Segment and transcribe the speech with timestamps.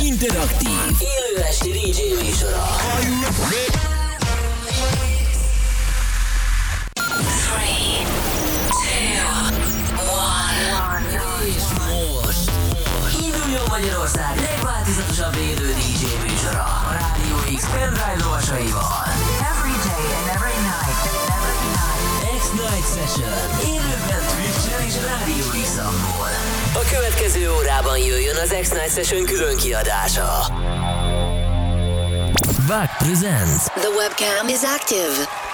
[0.00, 0.70] Interaktív.
[0.98, 2.66] Élő esti DJ műsora.
[6.94, 8.06] Three,
[8.70, 9.26] two,
[10.30, 11.10] one.
[11.88, 12.50] Most.
[13.22, 16.64] Induljon Magyarország legváltozatosabb élő DJ műsora.
[16.64, 18.92] A Rádió X pendrive lovasaival.
[19.52, 21.00] Every day and every night.
[21.36, 22.40] Every night.
[22.40, 23.38] X-Night Session.
[23.72, 25.68] Élőben Twitch-en és Rádió x
[26.76, 30.46] A következő órában jöjjön az X-Night Session külön kiadása.
[32.66, 33.64] Back presents.
[33.64, 35.45] The webcam is active.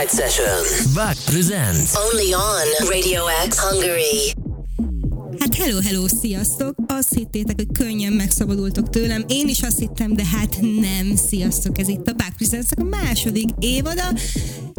[0.00, 0.94] X-Night Session.
[0.94, 1.94] Back presents.
[1.96, 4.34] Only on Radio X Hungary.
[5.38, 6.79] Hát hello, hello, sziasztok!
[7.00, 9.24] Azt hittétek, hogy könnyen megszabadultok tőlem.
[9.28, 11.16] Én is azt hittem, de hát nem.
[11.28, 14.02] Sziasztok, ez itt a Back presents a második évada.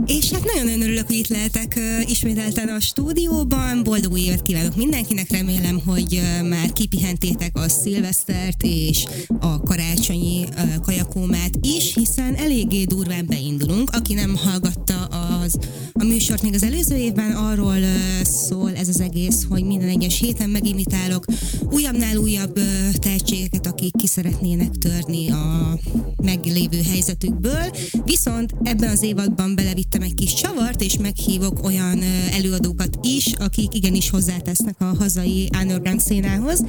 [0.06, 3.84] És hát nagyon-nagyon örülök, hogy itt lehetek ismételten a stúdióban.
[3.84, 5.32] Boldog új évet kívánok mindenkinek.
[5.32, 9.06] Remélem, hogy már kipihentétek a szilvesztert és
[9.40, 10.46] a karácsonyi
[10.82, 13.90] kajakómát is, hiszen eléggé durván beindulunk.
[13.90, 15.58] Aki nem hallgatta az,
[15.94, 17.78] a műsort még az előző évben, arról
[18.24, 21.26] szól ez az egész, hogy minden egyes héten megimitálok
[21.72, 25.78] újabbnál újabb uh, tehetségeket, akik ki szeretnének törni a
[26.24, 27.72] meglévő helyzetükből.
[28.04, 32.02] Viszont ebben az évadban belevittem egy kis csavart, és meghívok olyan
[32.32, 36.64] előadókat is, akik igenis hozzátesznek a hazai underground szénához.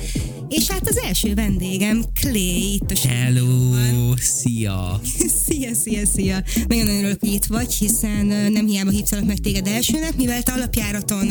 [0.48, 3.70] És hát az első vendégem Clay itt a Hello,
[4.16, 5.00] szia!
[5.44, 6.42] Szia, szia, szia!
[6.66, 11.30] Nagyon örülök, hogy itt vagy, hiszen nem hiába hívtalak meg téged elsőnek, mivel te alapjáraton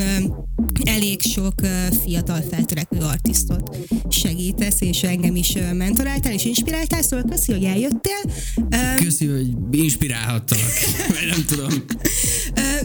[0.84, 1.54] elég sok
[2.04, 3.76] fiatal feltörekvő artistot
[4.08, 8.20] segítesz, és engem is mentoráltál és inspiráltál, szóval köszi, hogy eljöttél.
[8.96, 10.72] Köszi, hogy inspirálhattalak,
[11.08, 11.84] vagy nem tudom.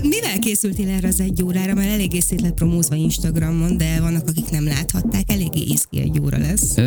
[0.01, 1.73] Mivel készültél erre az egy órára?
[1.73, 5.31] Mert eléggé szét lett promózva Instagramon, de vannak, akik nem láthatták.
[5.31, 6.77] Eléggé izgi egy óra lesz.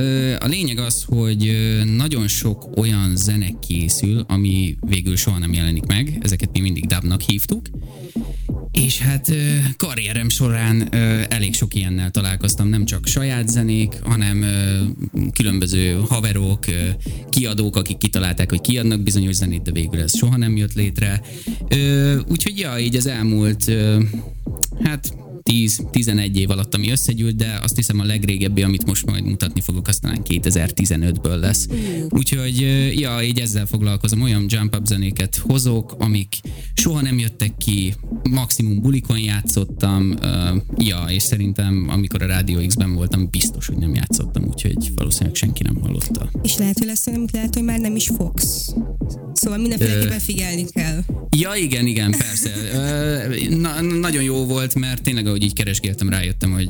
[0.41, 1.51] A lényeg az, hogy
[1.97, 7.21] nagyon sok olyan zene készül, ami végül soha nem jelenik meg, ezeket mi mindig dubnak
[7.21, 7.67] hívtuk,
[8.85, 9.33] és hát
[9.77, 10.95] karrierem során
[11.29, 14.45] elég sok ilyennel találkoztam, nem csak saját zenék, hanem
[15.33, 16.65] különböző haverok,
[17.31, 21.21] kiadók, akik kitalálták, hogy kiadnak bizonyos zenét, de végül ez soha nem jött létre.
[22.29, 23.73] Úgyhogy ja, így az elmúlt,
[24.83, 25.15] hát
[25.45, 29.89] 10-11 év alatt, ami összegyűlt, de azt hiszem a legrégebbi, amit most majd mutatni fogok,
[29.89, 31.67] azt talán 2015-ből lesz.
[32.09, 32.61] Úgyhogy,
[32.99, 36.35] ja, így ezzel foglalkozom, olyan jump up zenéket hozok, amik
[36.75, 37.95] soha nem jöttek ki,
[38.31, 40.15] maximum bulikon játszottam,
[40.77, 45.63] ja, és szerintem amikor a Rádió X-ben voltam, biztos, hogy nem játszottam, úgyhogy valószínűleg senki
[45.63, 46.31] nem hallotta.
[46.43, 48.75] És lehet, hogy lesz olyan, amit lehet, hogy már nem is fogsz.
[49.33, 51.05] Szóval mindenféleképpen figyelni kell.
[51.37, 52.51] Ja, igen, igen, persze.
[53.49, 56.69] Na, nagyon jó volt, mert tényleg, ahogy így keresgéltem, rájöttem, hogy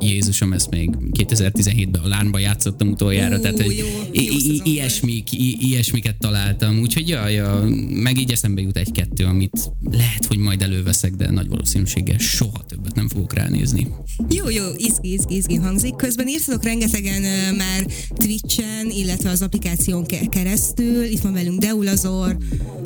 [0.00, 5.56] Jézusom, ezt még 2017-ben a lánba játszottam utoljára, Ó, tehát hogy jó, i- ilyesmik, i-
[5.60, 11.12] ilyesmiket találtam, úgyhogy ja, ja, meg így eszembe jut egy-kettő, amit lehet, hogy majd előveszek,
[11.14, 13.88] de nagy valószínűséggel soha többet nem fogok ránézni.
[14.30, 15.94] Jó, jó, izgi, izgi, izgi hangzik.
[15.96, 21.04] Közben írtatok rengetegen ö, már Twitchen, illetve az applikáción ke- keresztül.
[21.04, 22.36] Itt van velünk Deulazor,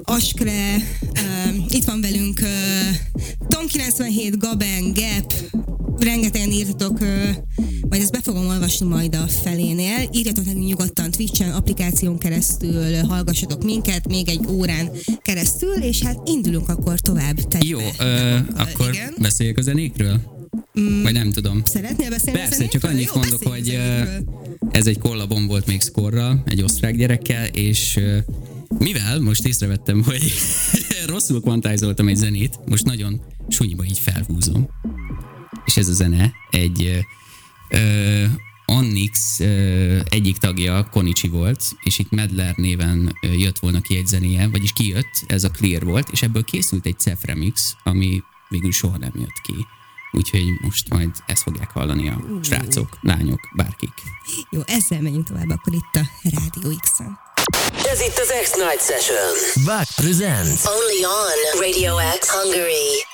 [0.02, 2.46] Askre, ö, itt van velünk ö,
[3.48, 5.32] Tom97, Gaben, Gap,
[5.98, 6.98] rengetegen írtatok,
[7.88, 10.08] majd ezt be fogom olvasni majd a felénél.
[10.12, 14.90] Írjatok nekünk nyugodtan Twitchen, applikáción keresztül, hallgassatok minket, még egy órán
[15.22, 17.36] keresztül, és hát indulunk akkor tovább.
[17.36, 17.66] tegybe.
[17.66, 19.14] Jó, ö, akkor Igen.
[19.18, 20.20] beszéljük a zenékről?
[21.02, 21.62] Vagy nem tudom.
[21.64, 23.78] Szeretnél beszélni Persze, csak annyit Jó, mondok, hogy
[24.70, 28.00] ez egy kollabom volt még Skorral, egy osztrák gyerekkel, és
[28.78, 30.32] mivel most észrevettem, hogy
[31.06, 34.68] rosszul kvantázoltam egy zenét, most nagyon súlyba így felhúzom.
[35.64, 37.06] És ez a zene egy
[37.68, 38.24] ö,
[38.66, 44.48] Onyx ö, egyik tagja Konichi volt, és itt Medler néven jött volna ki egy zenéje,
[44.48, 48.98] vagyis kijött, ez a Clear volt, és ebből készült egy Cef remix, ami végül soha
[48.98, 49.66] nem jött ki.
[50.12, 53.92] Úgyhogy most majd ezt fogják hallani a srácok, lányok, bárkik.
[54.50, 57.18] Jó, ezzel menjünk tovább akkor itt a Rádió X-en.
[57.86, 59.64] Ez itt az X-Night Session.
[59.64, 60.64] Back presents.
[60.64, 63.13] Only on Radio X Hungary.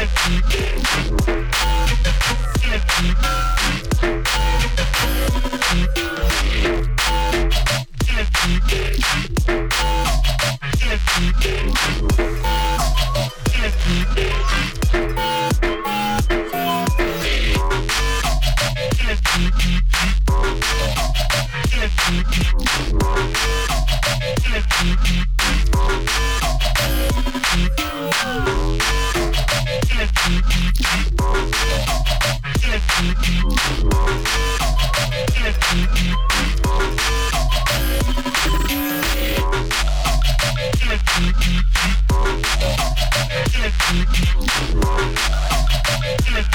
[0.00, 0.30] De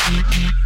[0.08, 0.65] Mm-hmm.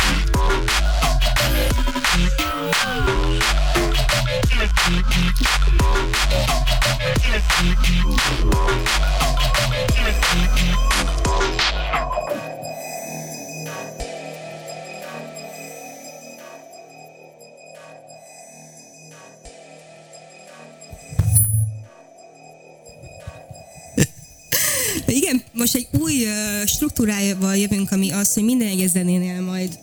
[26.79, 29.79] Struktúrájával jövünk, ami az, hogy minden egyes zenénél majd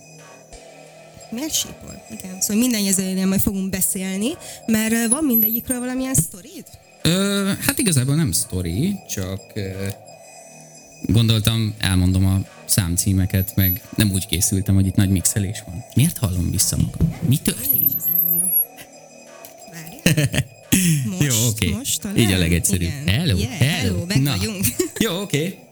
[1.31, 2.03] Miért sípol?
[2.11, 4.31] Igen, szóval minden egyes zenénél majd fogunk beszélni,
[4.67, 6.65] mert van mindegyikről valamilyen sztorid?
[7.03, 9.87] Ö, hát igazából nem sztori, csak ö,
[11.03, 15.85] gondoltam, elmondom a számcímeket, meg nem úgy készültem, hogy itt nagy mixelés van.
[15.95, 17.17] Miért hallom vissza magam?
[17.29, 17.95] Mi történt?
[21.11, 21.71] Most, Jó, oké.
[21.71, 22.19] Most talán?
[22.19, 22.91] Így a legegyszerűbb.
[23.03, 23.19] Igen.
[23.19, 23.93] Hello, yeah, hello.
[23.93, 24.37] hello meg Na.
[24.37, 24.65] vagyunk.
[24.99, 25.39] Jó, oké.
[25.39, 25.66] Okay.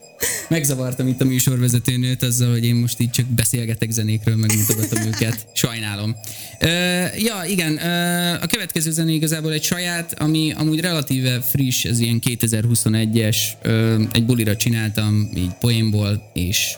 [0.48, 5.46] Megzavartam itt a műsorvezetőnőt azzal, hogy én most így csak beszélgetek zenékről, megmutogatom őket.
[5.52, 6.16] Sajnálom.
[6.58, 6.68] Ö,
[7.16, 12.20] ja, igen, ö, a következő zené igazából egy saját, ami amúgy relatíve friss, ez ilyen
[12.26, 16.74] 2021-es, ö, egy bulira csináltam, így poénból, és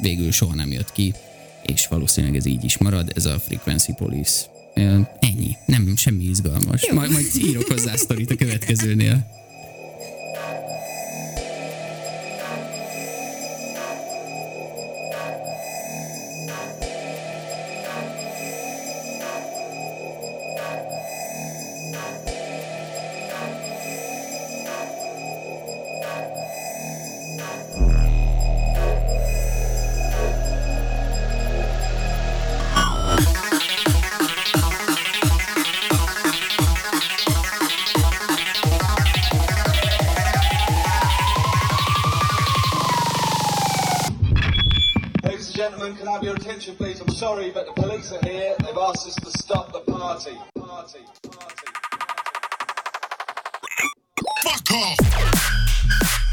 [0.00, 1.14] végül soha nem jött ki,
[1.66, 4.44] és valószínűleg ez így is marad, ez a Frequency Police.
[4.74, 4.80] Ö,
[5.20, 6.86] ennyi, nem semmi izgalmas.
[6.88, 6.94] Jó.
[6.94, 9.35] Majd, majd írok hozzá sztorit a következőnél.
[46.26, 47.00] Your attention, please?
[47.00, 48.56] I'm sorry, but the police are here.
[48.58, 50.36] They've asked us to stop the party.
[50.58, 50.98] Party.
[51.22, 51.68] Party.
[54.42, 56.25] Fuck off!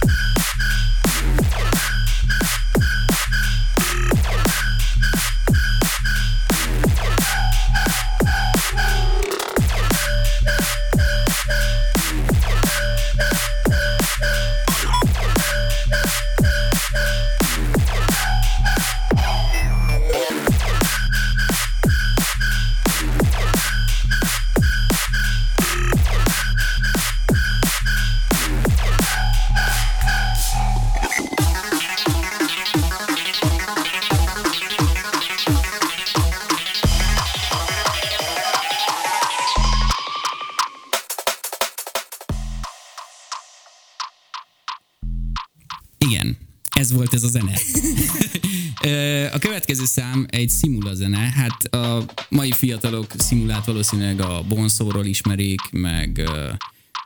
[49.84, 51.18] Következő szám egy szimula zene.
[51.18, 56.30] Hát a mai fiatalok szimulát valószínűleg a Bonszóról ismerik, meg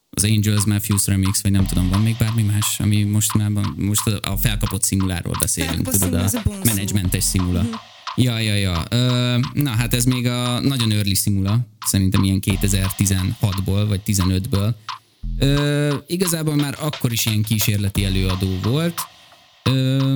[0.10, 4.38] az Angels Matthews Remix, vagy nem tudom, van még bármi más, ami mostanában, most a
[4.38, 7.66] felkapott szimuláról beszélünk, Felkapott tudod, a a menedzsmentes szimula.
[8.16, 8.84] Ja, ja, ja.
[8.90, 14.74] Ö, na, hát ez még a nagyon early szimula, szerintem ilyen 2016-ból, vagy 15-ből.
[15.40, 19.02] Ö, igazából már akkor is ilyen kísérleti előadó volt.
[19.64, 20.16] Ö,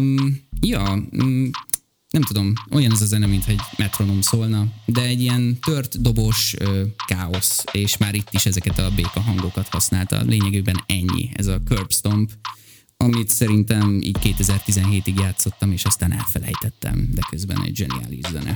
[0.61, 1.49] ja, mm,
[2.11, 6.55] nem tudom, olyan ez a zene, mintha egy metronom szólna, de egy ilyen tört dobos
[6.59, 10.21] ö, káosz, és már itt is ezeket a béka hangokat használta.
[10.21, 12.31] Lényegében ennyi, ez a curb stomp,
[12.97, 18.55] amit szerintem így 2017-ig játszottam, és aztán elfelejtettem, de közben egy zseniális zene.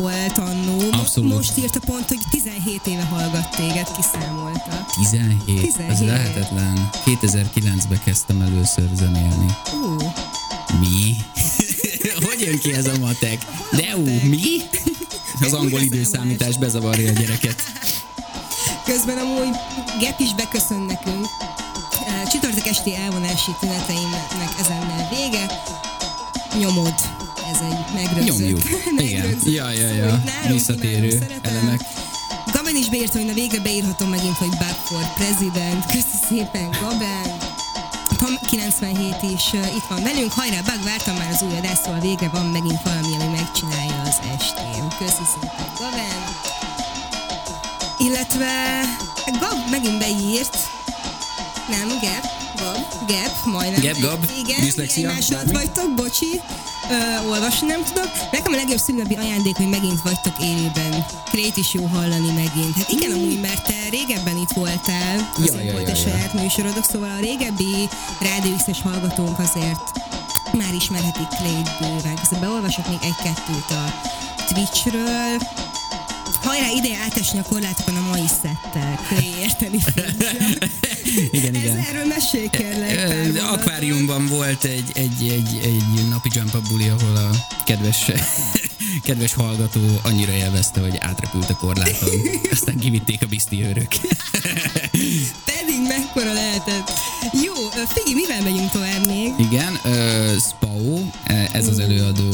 [0.00, 0.90] Volt annó.
[0.90, 1.34] Abszolút.
[1.34, 4.86] Most írta pont, hogy 17 éve hallgat téged, kiszámolta.
[4.94, 5.44] 17.
[5.44, 5.90] 17.
[5.90, 6.90] Ez lehetetlen.
[7.04, 9.46] 2009-ben kezdtem először zenélni.
[9.72, 9.96] Ú,
[10.80, 11.16] Mi?
[12.26, 13.38] hogy jön ki ez a matek?
[13.72, 14.44] Deu, mi?
[15.46, 17.62] Az angol időszámítás bezavarja a gyereket.
[18.84, 19.56] Közben amúgy
[20.00, 21.26] Gep is beköszön nekünk.
[22.30, 25.46] Csütörtök esti elvonási tüneteimnek ezennel vége.
[26.58, 27.15] Nyomod.
[27.56, 28.38] Ez egy megrögzött.
[28.38, 28.60] Nyomjuk.
[29.08, 29.38] Igen.
[29.44, 30.22] Ja, ja, ja.
[30.48, 31.80] Visszatérő elemek.
[32.52, 35.86] Gaben is beírta, hogy na végre beírhatom megint, hogy Back for President.
[35.86, 37.36] Köszi szépen, Gaben.
[38.18, 40.32] Tom 97 is uh, itt van velünk.
[40.32, 44.18] Hajrá, Bug, vártam már az új adást, szóval végre van megint valami, ami megcsinálja az
[44.38, 44.88] estém.
[44.98, 46.20] Köszi szépen, Gaben.
[47.98, 48.52] Illetve
[49.40, 50.56] Gab megint beírt,
[51.68, 52.24] nem, Gep,
[52.56, 53.80] Gab, Gep, majdnem.
[53.80, 56.40] Gep, Gab, Igen, diszlexia, másod vagytok, bocsi.
[56.90, 58.10] Ö, olvasni nem tudok.
[58.32, 61.06] Nekem a legjobb szülinapi ajándék, hogy megint vagytok élőben.
[61.24, 62.76] Krét is jó hallani megint.
[62.76, 66.10] Hát igen, amúgy, mert te régebben itt voltál, azért Ja, ja, volt ja, ja.
[66.10, 67.88] saját műsorodok, szóval a régebbi
[68.20, 69.80] Rádió hallgatónk azért
[70.52, 72.14] már ismerhetik Clay-t bőven.
[72.14, 73.84] Közben beolvasok még egy-kettőt a
[74.48, 75.38] Twitchről.
[76.46, 79.00] Hajrá, ideje átesni a korlátokon a mai szettel.
[79.40, 80.04] Érteni fogja.
[81.30, 81.76] Igen, Ez igen.
[81.78, 83.42] erről mesélj kérlek.
[83.52, 87.30] Akváriumban volt egy, egy, egy, egy napi jump up buli, ahol a
[87.64, 88.10] kedves,
[89.06, 92.10] kedves hallgató annyira élvezte, hogy átrepült a korláton.
[92.52, 93.88] Aztán kivitték a bizti őrök.
[97.88, 99.32] Figi, mivel megyünk tovább még?
[99.38, 102.28] Igen, uh, Spao, eh, ez az előadó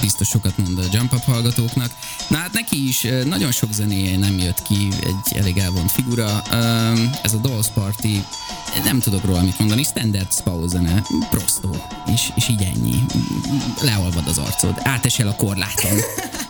[0.00, 1.90] biztos sokat mond a Jump Up hallgatóknak.
[2.28, 6.42] Na hát neki is nagyon sok zenéje nem jött ki, egy elég elvont figura.
[6.52, 8.24] Um, ez a Dolls Party,
[8.84, 11.76] nem tudok róla mit mondani, standard Spao zene, prostó,
[12.12, 13.04] és, és így ennyi.
[13.80, 15.98] Leolvad az arcod, átesel a korláton.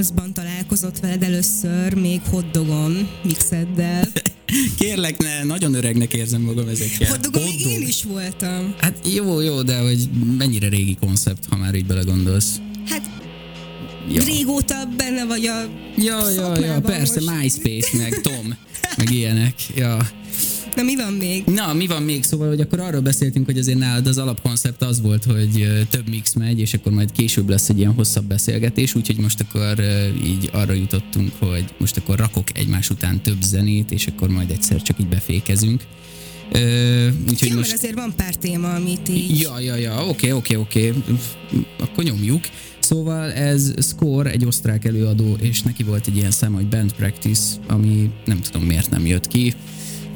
[0.00, 4.08] 2008-ban találkozott veled először még hotdogon mixeddel.
[4.78, 7.08] Kérlek, ne, nagyon öregnek érzem magam ezekkel.
[7.08, 8.74] Hotdogon még én is voltam.
[8.78, 12.60] Hát jó, jó, de hogy mennyire régi koncept, ha már így belegondolsz.
[12.86, 13.10] Hát
[14.12, 14.22] Ja.
[14.24, 17.20] régóta benne vagy a Ja, ja, ja, persze.
[17.20, 18.54] MySpace, meg Tom,
[18.96, 19.54] meg ilyenek.
[19.76, 20.08] Ja.
[20.76, 21.44] Na mi van még?
[21.44, 22.22] Na, mi van még?
[22.22, 26.32] Szóval, hogy akkor arról beszéltünk, hogy azért nálad az alapkoncept az volt, hogy több mix
[26.34, 29.84] megy, és akkor majd később lesz egy ilyen hosszabb beszélgetés, úgyhogy most akkor
[30.24, 34.82] így arra jutottunk, hogy most akkor rakok egymás után több zenét, és akkor majd egyszer
[34.82, 35.82] csak így befékezünk.
[36.52, 37.72] Ö, úgyhogy Jó, most...
[37.72, 39.40] azért van pár téma, amit így...
[39.40, 40.92] Ja, ja, ja, oké, oké, oké,
[41.78, 42.44] akkor nyomjuk.
[42.78, 47.56] Szóval ez Score, egy osztrák előadó, és neki volt egy ilyen szám, hogy Band Practice,
[47.68, 49.54] ami nem tudom miért nem jött ki.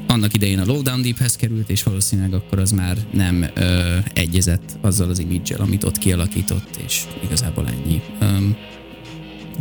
[0.07, 5.09] Annak idején a Lowdown Deephez került, és valószínűleg akkor az már nem ö, egyezett azzal
[5.09, 8.03] az image amit ott kialakított, és igazából ennyi.
[8.21, 8.57] Öm,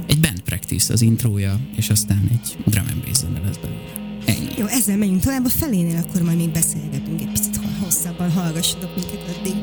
[0.08, 4.04] egy Band Practice az intrója, és aztán egy drum and bass zene lesz belőle.
[4.26, 4.48] Ennyi.
[4.58, 9.38] Jó, ezzel megyünk tovább a felénél, akkor majd még beszélgetünk egy picit hosszabban, hallgassatok minket
[9.38, 9.56] addig.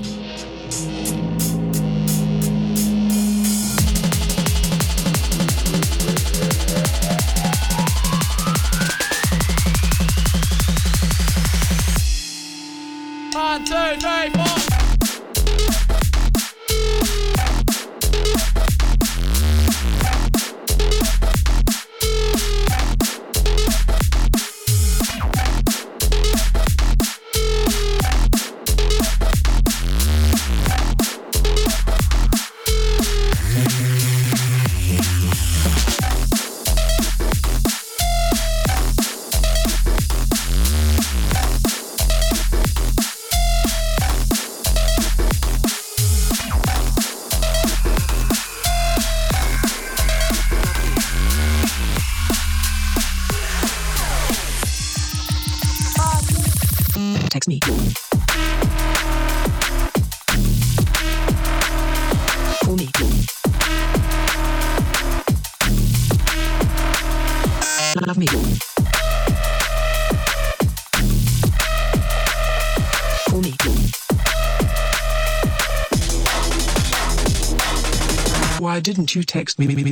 [79.15, 79.91] You text me?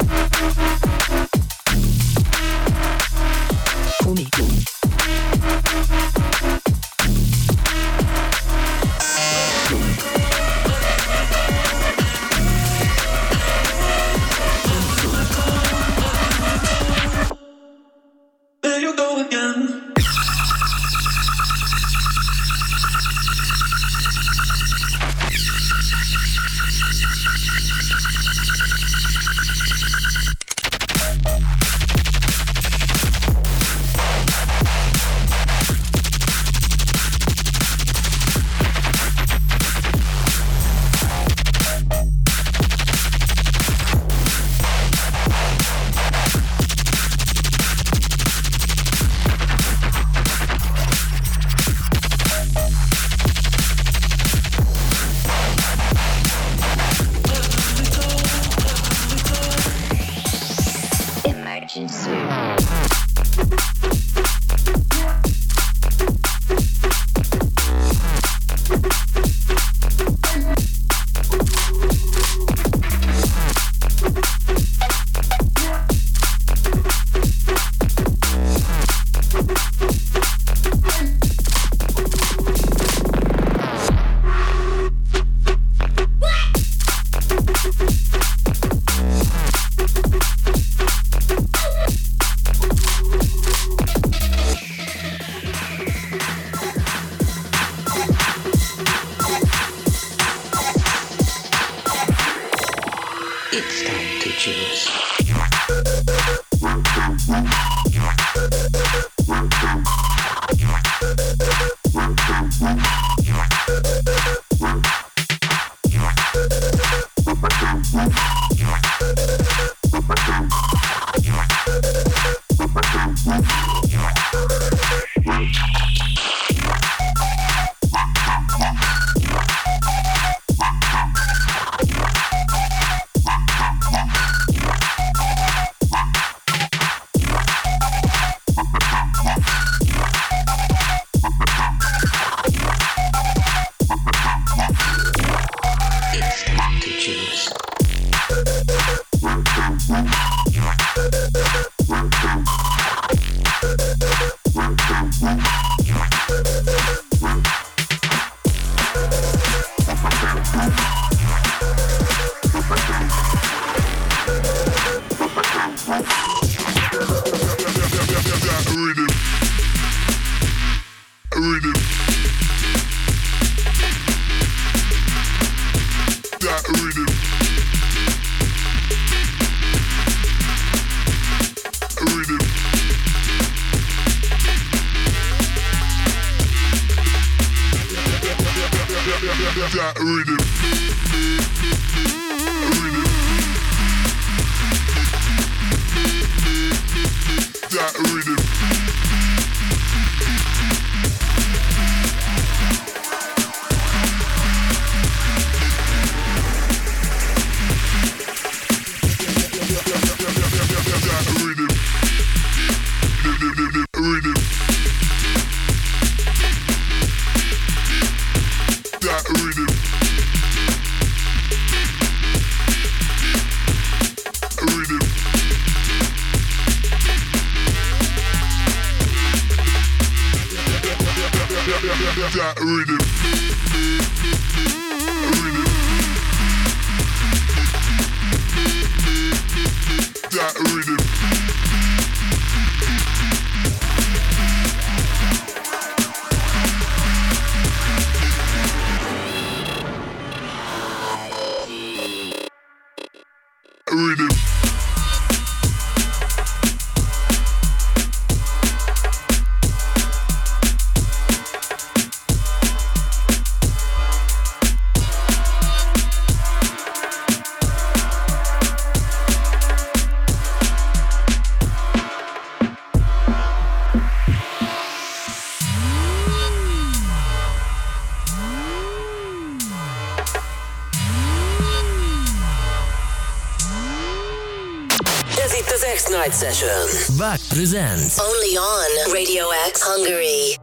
[287.58, 288.18] Presents.
[288.18, 290.56] Only on Radio X Hungary.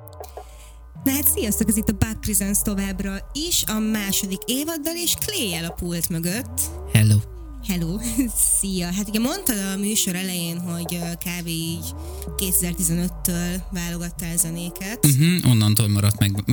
[1.04, 5.54] Na hát sziasztok, ez itt a Bug Presents továbbra is, a második évaddal, és clay
[5.54, 6.62] a pult mögött.
[6.94, 7.16] Hello.
[7.68, 7.98] Hello,
[8.60, 8.94] szia!
[8.94, 11.48] Hát ugye mondtad a műsor elején, hogy kb.
[11.48, 11.86] így
[12.38, 15.06] 2015-től válogattál zenéket.
[15.06, 16.44] Uh-huh, onnantól maradt meg,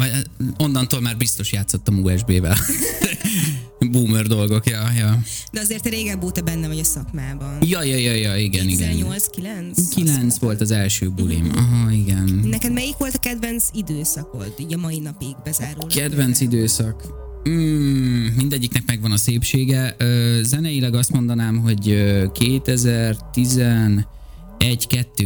[0.58, 2.56] onnantól már biztos játszottam USB-vel.
[3.92, 5.22] Boomer dolgok, ja, ja.
[5.52, 7.58] De azért régebb óta benne vagy a szakmában.
[7.60, 8.96] Ja, ja, ja, ja, igen, igen.
[8.96, 9.78] 2008-9?
[9.94, 11.50] Kilenc volt az első bulim.
[11.54, 12.40] Aha, igen.
[12.44, 15.86] Neked melyik volt a kedvenc időszakod, így a mai napig bezárul?
[15.86, 17.20] Kedvenc időszak.
[17.48, 19.96] Mm, mindegyiknek megvan a szépsége.
[20.42, 24.04] Zeneileg azt mondanám, hogy ö, 2011-2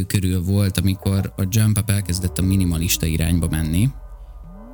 [0.06, 3.88] körül volt, amikor a Jump Up elkezdett a minimalista irányba menni,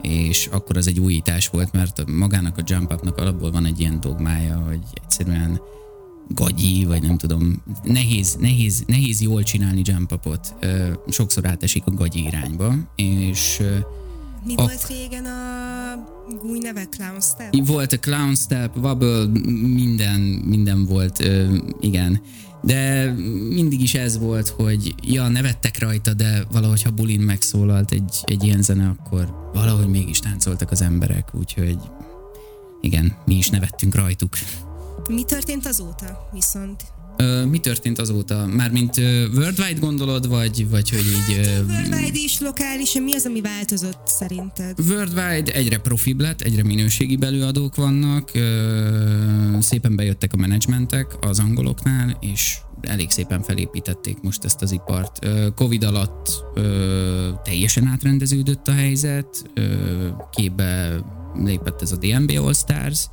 [0.03, 4.01] és akkor az egy újítás volt, mert magának a Jump Upnak alapból van egy ilyen
[4.01, 5.61] dogmája, hogy egyszerűen
[6.29, 10.55] gagyi, vagy nem tudom, nehéz, nehéz, nehéz jól csinálni jump upot.
[11.09, 13.63] Sokszor átesik a gagyi irányba, és
[14.45, 16.09] Mi ak- volt régen a
[16.43, 16.85] új neve?
[16.89, 17.67] Clown Step?
[17.67, 19.27] Volt a Clown Step, Wobble,
[19.63, 22.21] minden, minden volt, ö, igen.
[22.63, 23.13] De
[23.49, 28.45] mindig is ez volt, hogy ja, nevettek rajta, de valahogy ha bulin megszólalt egy, egy
[28.45, 31.79] ilyen zene, akkor valahogy mégis táncoltak az emberek, úgyhogy
[32.81, 34.37] igen, mi is nevettünk rajtuk.
[35.09, 36.83] Mi történt azóta viszont?
[37.17, 38.47] Ö, mi történt azóta?
[38.47, 41.37] Mármint ö, worldwide gondolod, vagy, vagy hogy így...
[41.37, 44.79] Ö, Worldwide is, lokális, mi az, ami változott szerinted?
[44.89, 52.17] Worldwide egyre profibb lett, egyre minőségi előadók vannak, ö, szépen bejöttek a menedzsmentek az angoloknál,
[52.21, 55.27] és elég szépen felépítették most ezt az ipart.
[55.55, 59.63] Covid alatt ö, teljesen átrendeződött a helyzet, ö,
[60.31, 61.01] képbe
[61.35, 63.07] lépett ez a DNB All Stars,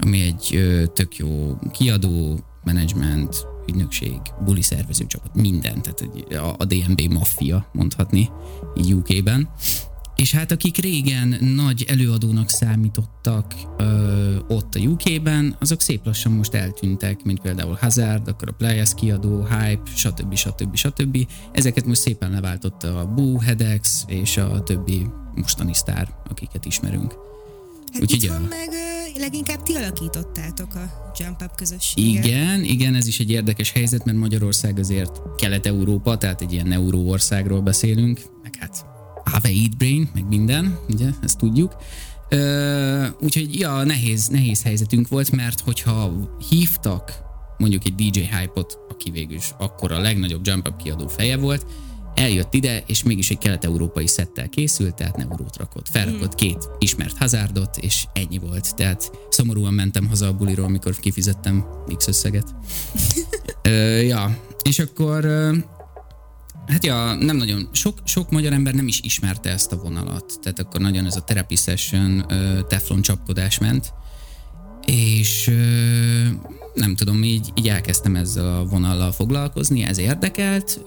[0.00, 2.40] ami egy ö, tök jó kiadó,
[2.72, 6.04] menedzsment, ügynökség, buli szervező csapat, minden, tehát
[6.58, 8.30] a, DNB maffia mondhatni
[8.76, 9.48] így UK-ben.
[10.16, 16.54] És hát akik régen nagy előadónak számítottak ö, ott a UK-ben, azok szép lassan most
[16.54, 20.34] eltűntek, mint például Hazard, akkor a Players kiadó, Hype, stb.
[20.34, 20.74] stb.
[20.74, 21.28] stb.
[21.52, 27.14] Ezeket most szépen leváltotta a Boo, Hedex és a többi mostani sztár, akiket ismerünk.
[27.92, 28.48] Hát Úgyhogy itthon ja.
[28.48, 28.68] meg
[29.18, 32.24] leginkább ti alakítottátok a Jump Up közösséget.
[32.24, 37.60] Igen, igen, ez is egy érdekes helyzet, mert Magyarország azért Kelet-Európa, tehát egy ilyen euróországról
[37.60, 38.86] beszélünk, meg hát
[39.24, 41.76] Ave Eat Brain, meg minden, ugye, ezt tudjuk.
[42.28, 46.12] Ö, úgyhogy, ja, nehéz, nehéz helyzetünk volt, mert hogyha
[46.48, 47.26] hívtak
[47.58, 51.66] mondjuk egy DJ Hype-ot, aki végül is akkor a legnagyobb Jump Up kiadó feje volt,
[52.18, 55.88] eljött ide, és mégis egy kelet-európai szettel készült, tehát neurót rakott.
[55.88, 58.74] Felrakott két ismert hazardot, és ennyi volt.
[58.76, 61.64] Tehát szomorúan mentem haza a buliról, amikor kifizettem
[61.96, 62.54] X összeget.
[63.62, 65.24] Ö, ja, és akkor
[66.66, 67.68] Hát ja, nem nagyon.
[67.72, 70.32] Sok, sok magyar ember nem is ismerte ezt a vonalat.
[70.42, 72.26] Tehát akkor nagyon ez a therapy session,
[72.68, 73.92] teflon csapkodás ment.
[74.92, 75.50] És
[76.74, 80.80] nem tudom, így, így elkezdtem ezzel a vonallal foglalkozni, ez érdekelt,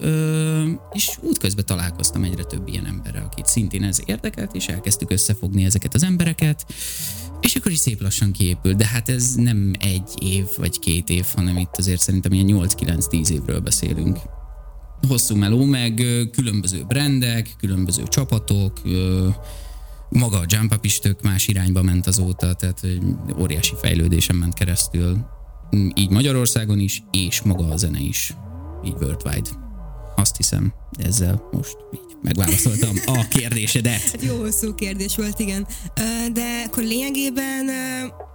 [0.92, 5.94] és útközben találkoztam egyre több ilyen emberrel, akit szintén ez érdekelt, és elkezdtük összefogni ezeket
[5.94, 6.66] az embereket,
[7.40, 11.24] és akkor is szép lassan kiépült, de hát ez nem egy év vagy két év,
[11.34, 14.18] hanem itt azért szerintem ilyen 8-9-10 évről beszélünk.
[15.08, 18.80] Hosszú meló, meg különböző brendek, különböző csapatok,
[20.12, 23.02] maga a jump up is tök más irányba ment azóta, tehát egy
[23.38, 25.26] óriási fejlődésen ment keresztül,
[25.94, 28.36] így Magyarországon is, és maga a zene is,
[28.84, 29.50] így worldwide.
[30.16, 34.00] Azt hiszem, ezzel most így megválaszoltam a kérdésedet.
[34.00, 35.66] Hát jó hosszú kérdés volt, igen.
[36.32, 37.70] De akkor lényegében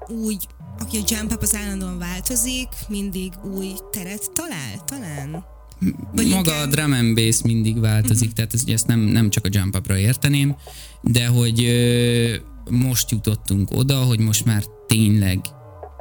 [0.08, 0.48] úgy,
[0.80, 5.46] aki a jump up az állandóan változik, mindig új teret talál, talán?
[6.16, 8.34] Vagy Maga a drum and bass mindig változik, uh-huh.
[8.34, 10.56] tehát ez, ezt nem, nem csak a jump upra érteném,
[11.02, 12.36] de hogy ö,
[12.70, 15.40] most jutottunk oda, hogy most már tényleg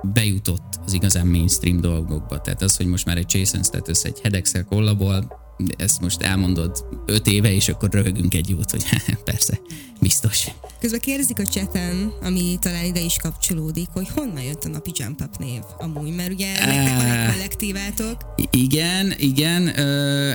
[0.03, 2.41] bejutott az igazán mainstream dolgokba.
[2.41, 5.46] Tehát az, hogy most már egy Jason Status, egy Hedexel kollabol,
[5.77, 8.85] ezt most elmondod öt éve, és akkor röhögünk egy jót, hogy
[9.25, 9.61] persze,
[10.01, 10.47] biztos.
[10.81, 15.21] Közben kérdezik a cseten, ami talán ide is kapcsolódik, hogy honnan jött a napi Jump
[15.21, 18.16] Up név amúgy, mert ugye nektek van egy kollektívátok.
[18.51, 19.66] Igen, igen.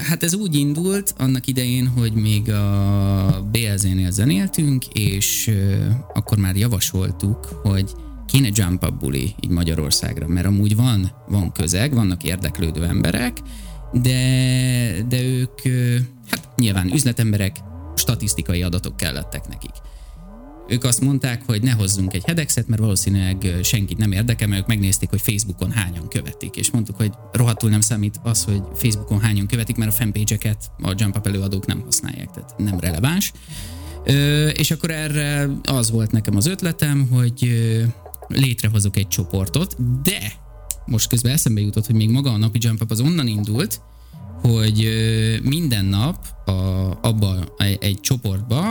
[0.03, 5.51] Hát ez úgy indult annak idején, hogy még a BLZ-nél zenéltünk, és
[6.13, 7.91] akkor már javasoltuk, hogy
[8.27, 13.37] kéne jump up buli így Magyarországra, mert amúgy van, van közeg, vannak érdeklődő emberek,
[13.91, 15.59] de, de ők,
[16.29, 17.55] hát nyilván üzletemberek,
[17.95, 19.71] statisztikai adatok kellettek nekik.
[20.67, 24.67] Ők azt mondták, hogy ne hozzunk egy hedexet, mert valószínűleg senkit nem érdekel, mert ők
[24.67, 29.47] megnézték, hogy Facebookon hányan követik, és mondtuk, hogy rohadtul nem számít az, hogy Facebookon hányan
[29.47, 33.31] követik, mert a fanpage-eket a Jump Up előadók nem használják, tehát nem releváns.
[34.03, 37.83] Ö, és akkor erre az volt nekem az ötletem, hogy ö,
[38.27, 40.33] létrehozok egy csoportot, de
[40.91, 43.81] most közben eszembe jutott, hogy még maga a napi Jump Up az onnan indult,
[44.41, 44.89] hogy
[45.43, 46.51] minden nap a,
[47.01, 48.63] abba egy, egy csoportba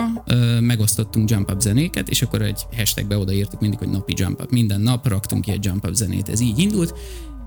[0.61, 4.51] megosztottunk Jump Up zenéket, és akkor egy hashtagbe odaírtuk mindig, hogy napi Jump Up.
[4.51, 6.95] Minden nap raktunk ki egy Jump Up zenét, ez így indult,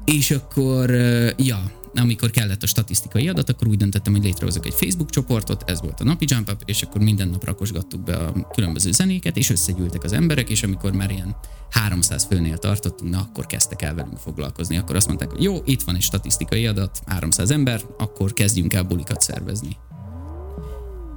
[0.05, 0.89] és akkor,
[1.37, 5.81] ja, amikor kellett a statisztikai adat, akkor úgy döntöttem, hogy létrehozok egy Facebook csoportot, ez
[5.81, 9.49] volt a napi Jump Up, és akkor minden nap rakosgattuk be a különböző zenéket, és
[9.49, 11.35] összegyűltek az emberek, és amikor már ilyen
[11.69, 14.77] 300 főnél tartottunk, na akkor kezdtek el velünk foglalkozni.
[14.77, 18.83] Akkor azt mondták, hogy jó, itt van egy statisztikai adat, 300 ember, akkor kezdjünk el
[18.83, 19.77] bulikat szervezni.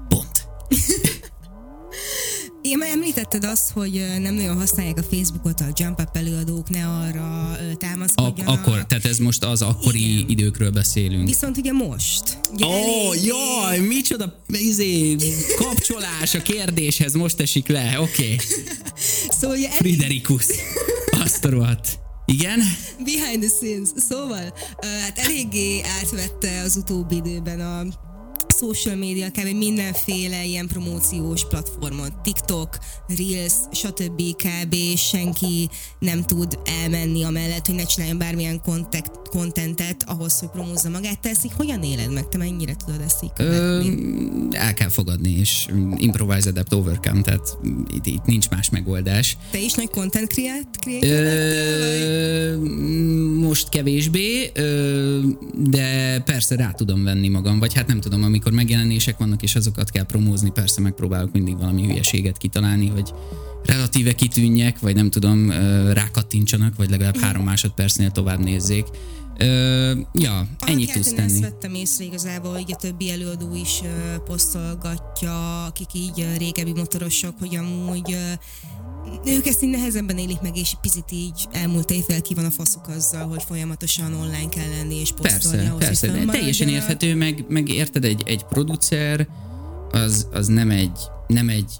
[0.08, 0.46] Pont.
[2.68, 6.86] Én már említetted azt, hogy nem nagyon használják a Facebookot a Jump Up előadók, ne
[6.86, 8.58] arra ö, Ak- támaszkodjanak.
[8.58, 10.28] akkor, tehát ez most az akkori Igen.
[10.28, 11.28] időkről beszélünk.
[11.28, 12.38] Viszont ugye most.
[12.62, 15.16] Ó, oh, jaj, micsoda izé,
[15.56, 18.22] kapcsolás a kérdéshez, most esik le, oké.
[18.22, 18.36] Okay.
[19.40, 20.44] Szóval ugye Friderikus.
[21.24, 21.98] Azt a rohadt.
[22.24, 22.60] Igen?
[23.04, 23.88] behind the scenes.
[24.08, 24.52] Szóval,
[25.02, 27.84] hát eléggé átvette az utóbbi időben a
[28.58, 29.56] social media, kb.
[29.56, 34.22] mindenféle ilyen promóciós platformon, TikTok, Reels, stb.
[34.36, 34.74] kb.
[34.96, 41.20] senki nem tud elmenni amellett, hogy ne csináljon bármilyen content, contentet ahhoz, hogy promózza magát.
[41.20, 42.28] Te ezt így hogyan éled meg?
[42.28, 43.98] Te mennyire tudod ezt így Ö, követni?
[44.56, 45.66] el kell fogadni, és
[45.96, 47.58] improvise, adapt, overcome, tehát
[47.94, 49.36] itt, itt nincs más megoldás.
[49.50, 50.92] Te is nagy content creator?
[51.02, 52.56] Ö,
[53.40, 55.20] most kevésbé, ö,
[55.56, 59.90] de persze rá tudom venni magam, vagy hát nem tudom, amikor megjelenések vannak, és azokat
[59.90, 63.12] kell promózni, persze megpróbálok mindig valami hülyeséget kitalálni, hogy
[63.64, 65.50] relatíve kitűnjek, vagy nem tudom,
[65.92, 68.86] rákattintsanak, vagy legalább három másodpercnél tovább nézzék.
[69.38, 71.40] Ö, ja, ennyit tudsz én ezt tenni.
[71.40, 77.34] vettem észre igazából, hogy a többi előadó is ö, posztolgatja, akik így ö, régebbi motorosok,
[77.38, 78.32] hogy amúgy ö,
[79.26, 82.88] ők ezt így nehezebben élik meg, és picit így elmúlt évvel ki van a faszuk
[82.88, 87.44] azzal, hogy folyamatosan online kell lenni és posztolni Persze, ahhoz, persze, de teljesen érthető, meg,
[87.48, 89.28] meg érted, egy, egy producer
[89.90, 91.72] az, az nem egy, nem egy,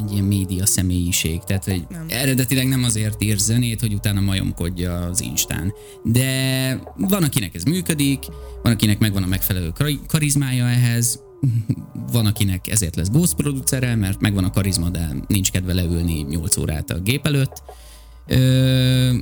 [0.00, 2.06] egy ilyen média személyiség, tehát hogy Nem.
[2.08, 5.72] eredetileg nem azért ír zenét, hogy utána majomkodja az Instán.
[6.04, 8.24] De van, akinek ez működik,
[8.62, 11.22] van, akinek megvan a megfelelő kar- karizmája ehhez,
[12.12, 16.56] van, akinek ezért lesz ghost producere, mert megvan a karizma, de nincs kedve leülni 8
[16.56, 17.62] órát a gép előtt.
[18.26, 19.16] Ö,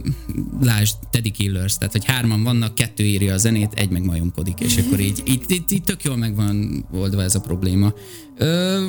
[0.61, 4.77] lásd, Teddy Killers, tehát hogy hárman vannak, kettő írja a zenét, egy meg majomkodik, és
[4.77, 7.93] akkor így, így, így, így tök jól meg van oldva ez a probléma.
[8.37, 8.85] Ö,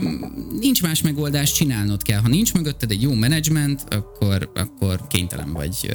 [0.59, 2.19] nincs más megoldás, csinálnod kell.
[2.19, 5.93] Ha nincs mögötted egy jó menedzsment, akkor, akkor kénytelen vagy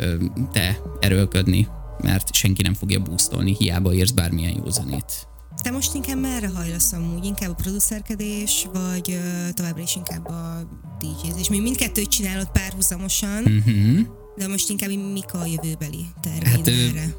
[0.52, 1.66] te erőlködni,
[2.02, 5.27] mert senki nem fogja boostolni, hiába érsz bármilyen jó zenét.
[5.62, 7.24] Te most inkább merre hajlasz amúgy?
[7.24, 10.68] Inkább a producerkedés, vagy ö, továbbra is inkább a
[10.98, 11.48] DJ-zés?
[11.48, 14.06] Mi mindkettőt csinálod párhuzamosan, Uh-huh.
[14.36, 17.14] de most inkább mik a jövőbeli terveid Hát, ö, merre?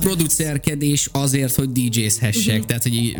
[0.00, 2.66] producerkedés azért, hogy DJ-zhessek, uh-huh.
[2.66, 3.16] tehát hogy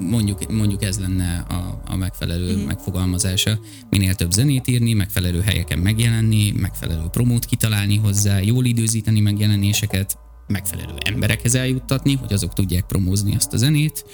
[0.00, 2.66] mondjuk, mondjuk ez lenne a, a megfelelő uh-huh.
[2.66, 3.58] megfogalmazása.
[3.90, 10.18] Minél több zenét írni, megfelelő helyeken megjelenni, megfelelő promót kitalálni hozzá, jól időzíteni megjelenéseket,
[10.52, 14.04] megfelelő emberekhez eljuttatni, hogy azok tudják promózni azt a zenét.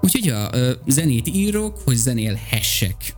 [0.00, 0.50] Úgyhogy a
[0.86, 3.16] zenét írok, hogy zenélhessek,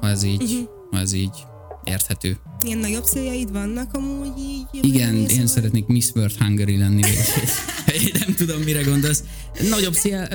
[0.00, 0.68] ha ez így, uh-huh.
[0.90, 1.44] ha ez így
[1.84, 2.36] érthető.
[2.64, 4.84] Ilyen nagyobb céljaid vannak amúgy így?
[4.84, 5.46] Igen, én nézve?
[5.46, 7.02] szeretnék Miss World Hungary lenni,
[7.86, 9.24] vagy nem tudom, mire gondolsz.
[9.70, 10.28] Nagyobb cél,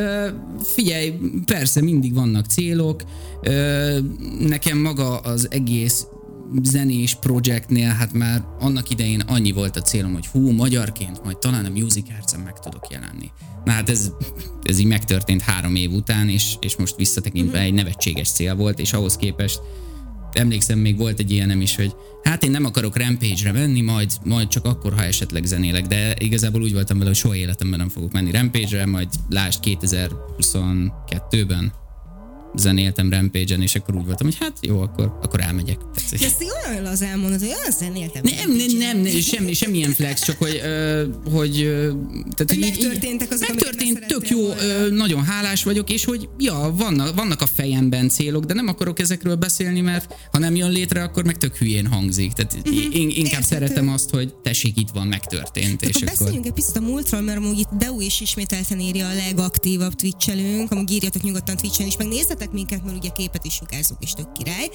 [0.64, 1.14] figyelj,
[1.46, 3.02] persze mindig vannak célok,
[4.40, 6.06] nekem maga az egész
[6.64, 11.66] zenés projektnél, hát már annak idején annyi volt a célom, hogy hú, magyarként majd talán
[11.66, 13.32] a Music arts meg tudok jelenni.
[13.66, 14.12] Na hát ez,
[14.64, 18.94] ez így megtörtént három év után, és, és most visszatekintve egy nevetséges cél volt, és
[18.94, 19.62] ahhoz képest
[20.34, 24.48] emlékszem, még volt egy ilyenem is, hogy hát én nem akarok Rampage-re menni, majd, majd
[24.48, 28.12] csak akkor, ha esetleg zenélek, de igazából úgy voltam vele, hogy soha életemben nem fogok
[28.12, 31.72] menni Rampage-re, majd lásd 2022-ben
[32.56, 35.78] zenéltem Rampage-en, és akkor úgy voltam, hogy hát jó, akkor, akkor elmegyek.
[36.12, 38.22] De ezt olyan az elmondod, hogy olyan zenéltem.
[38.24, 41.92] nem, nem, nem, nem semmi, semmilyen flex, csak hogy, ö, hogy ö,
[42.36, 46.30] tehát, hogy így- így- megtörténtek azok, megtörtént, tök jó, ö, nagyon hálás vagyok, és hogy
[46.38, 50.72] ja, vannak, vannak a fejemben célok, de nem akarok ezekről beszélni, mert ha nem jön
[50.72, 52.32] létre, akkor meg tök hülyén hangzik.
[52.34, 52.74] Tehát Mhm.
[52.76, 53.46] én, inkább Érthető.
[53.46, 56.18] szeretem azt, hogy tessék, itt van, megtörtént, és Akkor akkor...
[56.18, 60.72] beszéljünk egy picit a múltról, mert amúgy itt Deu is ismételten írja a legaktívabb Twitchelünk,
[60.72, 64.32] amúgy írjatok nyugodtan Twitchen is, meg nézzetek minket, mert ugye képet is sugárzunk, és tök
[64.32, 64.70] király.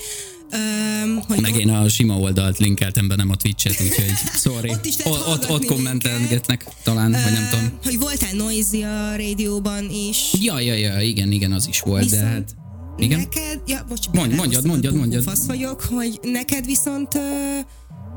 [0.50, 4.12] Öm, hogy Meg én a sima oldalt linkeltem be, nem a Twitch-et, úgyhogy
[4.44, 4.70] sorry.
[4.70, 7.64] Ott is lehet ott, ott, kommentelgetnek talán, vagy nem tudom.
[7.64, 10.32] Öm, hogy voltál Noisy a rádióban is.
[10.40, 12.54] Ja, ja, ja, igen, igen, az is volt, de Viszont hát...
[12.96, 13.18] Igen?
[13.18, 15.22] Neked, ja, bocs, Mondj, mondjad, mondjad, mondjad.
[15.22, 17.58] Fasz vagyok, hogy neked viszont ö,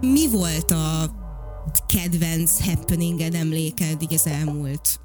[0.01, 1.12] mi volt a
[1.88, 4.99] kedvenc happeninged emléked így az elmúlt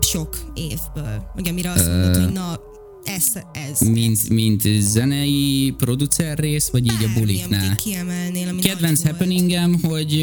[0.00, 1.30] sok évből?
[1.34, 2.60] Hogy amire azt mondod, hogy na,
[3.04, 3.24] ez,
[3.70, 3.80] ez.
[3.80, 7.64] Mint, mint zenei producer rész, vagy így a Bármi, buliknál?
[7.66, 10.14] amit kiemelnél, ami Kedvenc happeningem, hogy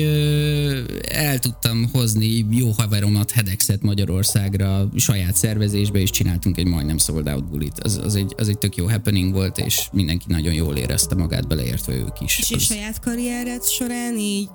[1.09, 7.49] el tudtam hozni jó haveromat, Hedexet Magyarországra saját szervezésbe, és csináltunk egy majdnem sold out
[7.49, 7.79] bulit.
[7.79, 11.47] Az, az, egy, az egy tök jó happening volt, és mindenki nagyon jól érezte magát,
[11.47, 12.39] beleértve ők is.
[12.39, 14.49] És a Az, saját karriered során így,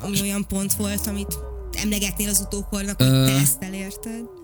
[0.00, 1.38] ami olyan pont volt, amit
[1.72, 4.39] emlegetnél az utókornak, hogy Ö, te ezt elérted?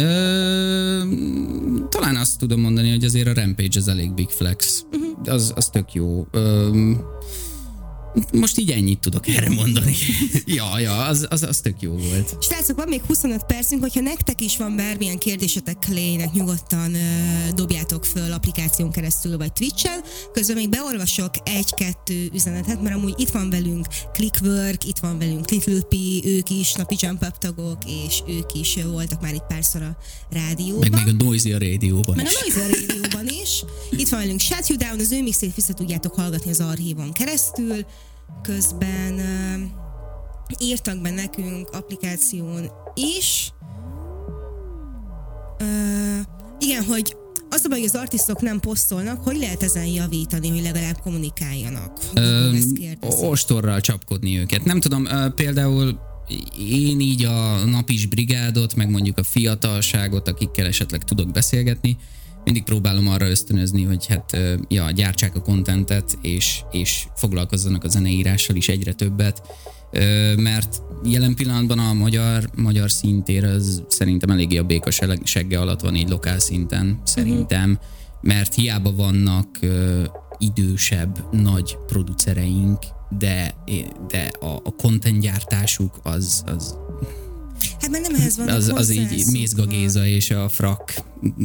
[0.00, 1.02] Ö,
[1.88, 4.84] talán azt tudom mondani, hogy azért a Rampage az elég big flex.
[4.90, 5.30] Mhm.
[5.30, 6.26] Az, az tök jó.
[6.30, 6.70] Ö,
[8.32, 9.96] most így ennyit tudok erre mondani.
[10.58, 12.36] ja, ja, az, az, az tök jó volt.
[12.40, 16.98] Srácok, van még 25 percünk, hogyha nektek is van bármilyen kérdésetek Klének, nyugodtan ö,
[17.54, 20.00] dobjátok föl applikáción keresztül vagy Twitch-en.
[20.32, 25.80] Közben még beolvasok egy-kettő üzenetet, mert amúgy itt van velünk Clickwork, itt van velünk Little
[25.80, 29.96] P, ők is napi jump up tagok, és ők is voltak már itt párszor a
[30.30, 30.88] rádióban.
[30.90, 32.34] Meg még a Noisy a rádióban Meg is.
[32.34, 33.64] a Noise rádióban is.
[33.90, 37.84] Itt van velünk Shut You Down, az ő mixét vissza tudjátok hallgatni az archívon keresztül.
[38.42, 39.20] Közben
[40.58, 43.52] írtak be nekünk applikáción is.
[46.58, 47.16] Igen, hogy
[47.50, 52.00] az a baj, hogy az artistok nem posztolnak, hogy lehet ezen javítani, hogy legalább kommunikáljanak.
[52.14, 52.50] Ö,
[53.00, 54.64] ostorral csapkodni őket.
[54.64, 55.98] Nem tudom, ö, például
[56.58, 61.96] én így a napis brigádot, meg mondjuk a fiatalságot, akikkel esetleg tudok beszélgetni,
[62.46, 64.36] mindig próbálom arra ösztönözni, hogy hát
[64.68, 69.42] ja, gyártsák a kontentet, és, és foglalkozzanak a zeneírással is egyre többet,
[70.36, 74.90] mert jelen pillanatban a magyar, magyar szintér az szerintem eléggé a béka
[75.24, 77.78] segge alatt van így lokál szinten, szerintem,
[78.20, 79.58] mert hiába vannak
[80.38, 82.78] idősebb nagy producereink,
[83.18, 83.54] de,
[84.08, 86.78] de a, a contentgyártásuk az, az,
[87.80, 90.94] Hát mert nem ehhez van az, az így Mézga Géza és a frak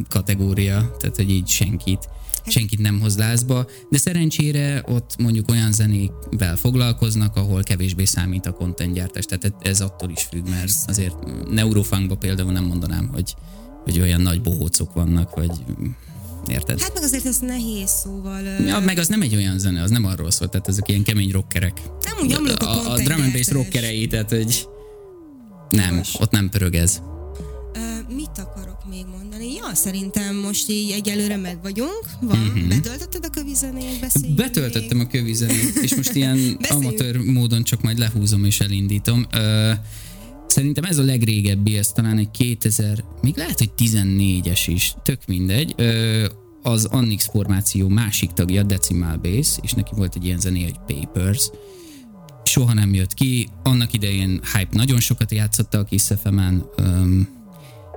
[0.09, 2.09] kategória, tehát hogy így senkit,
[2.45, 8.51] senkit nem hoz lázba, de szerencsére ott mondjuk olyan zenékvel foglalkoznak, ahol kevésbé számít a
[8.51, 11.15] contentgyártás, tehát ez attól is függ, mert azért
[11.49, 13.35] Neurofunkban például nem mondanám, hogy,
[13.83, 15.51] hogy olyan nagy bohócok vannak, vagy
[16.47, 16.81] Érted?
[16.81, 18.41] Hát meg azért ez nehéz, szóval...
[18.43, 21.31] Ja, meg az nem egy olyan zene, az nem arról szól, tehát ezek ilyen kemény
[21.31, 21.81] rockerek.
[22.03, 24.67] Nem úgy a a, a drum and bass rockerei, tehát hogy
[25.71, 27.01] nem, ott nem pörög ez.
[27.73, 29.53] Ö, mit akarok még mondani?
[29.53, 32.03] Ja, szerintem most így egyelőre meg vagyunk.
[32.21, 32.67] Van, Mhm.
[32.69, 38.45] betöltötted a kövizenét, beszéljünk Betöltöttem a kövizenét, és most ilyen amatőr módon csak majd lehúzom
[38.45, 39.25] és elindítom.
[39.33, 39.71] Ö,
[40.47, 45.73] szerintem ez a legrégebbi, ez talán egy 2000, még lehet, hogy 14-es is, tök mindegy.
[45.77, 46.25] Ö,
[46.63, 51.49] az Annix formáció másik tagja, Decimal Bass, és neki volt egy ilyen zené, hogy Papers.
[52.51, 56.11] Soha nem jött ki, annak idején Hype nagyon sokat játszotta a Kiss
[56.75, 57.27] öm,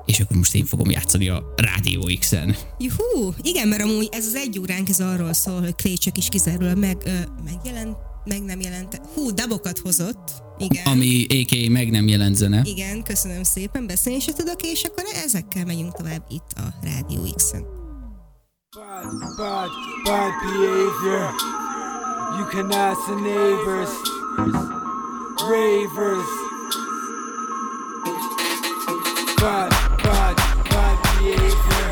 [0.04, 2.56] és akkor most én fogom játszani a Rádió X-en.
[2.78, 6.78] Juhú, igen, mert amúgy ez az egy óránk, ez arról szól, hogy Klécsek is kizárólag
[6.78, 7.10] meg, ö,
[7.44, 9.00] megjelent, meg nem jelent.
[9.14, 10.32] Hú, dabokat hozott.
[10.58, 10.86] Igen.
[10.86, 11.70] Ami a.k.a.
[11.70, 12.62] meg nem jelent zene.
[12.64, 17.62] Igen, köszönöm szépen, beszélni se tudok, és akkor ezekkel megyünk tovább itt a Rádió X-en.
[18.70, 19.70] Bad, bad,
[20.04, 21.30] bad behavior.
[22.36, 23.90] You can ask the neighbors,
[24.36, 26.26] ravers.
[29.38, 29.70] Bad,
[30.02, 30.36] bad,
[30.70, 31.90] bad behavior.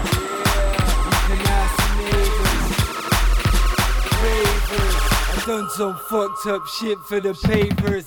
[1.98, 2.62] Neighbors,
[4.22, 4.98] ravers.
[5.28, 8.06] I done some fucked up shit for the papers.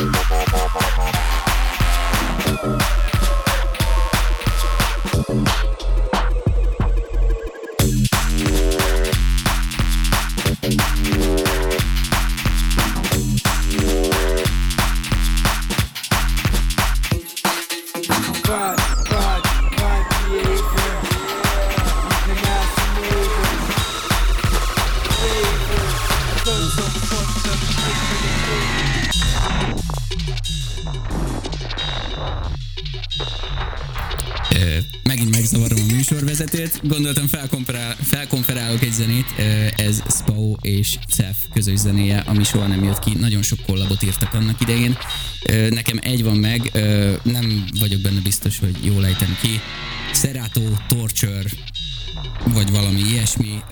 [0.00, 0.14] Thank
[2.64, 2.99] you.
[36.82, 39.34] Gondoltam felkonferál, felkonferálok egy zenét.
[39.76, 43.12] Ez Spau és Cef közös zenéje, ami soha nem jött ki.
[43.14, 44.96] Nagyon sok kollabot írtak annak idején.
[45.70, 46.70] Nekem egy van meg,
[47.22, 49.60] nem vagyok benne biztos, hogy jól ejtem ki.
[50.14, 51.50] Serato, Torture,
[52.44, 53.62] vagy valami ilyesmi.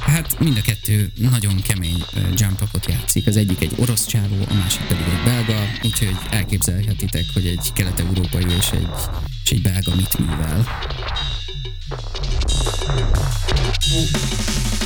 [0.00, 2.04] Hát mind a kettő nagyon kemény
[2.34, 3.26] jump játszik.
[3.26, 8.46] Az egyik egy orosz csávó, a másik pedig egy belga, úgyhogy elképzelhetitek, hogy egy kelet-európai
[8.58, 8.88] és egy,
[9.44, 10.66] és egy belga mit művel.
[11.88, 12.16] Thank
[14.80, 14.85] you.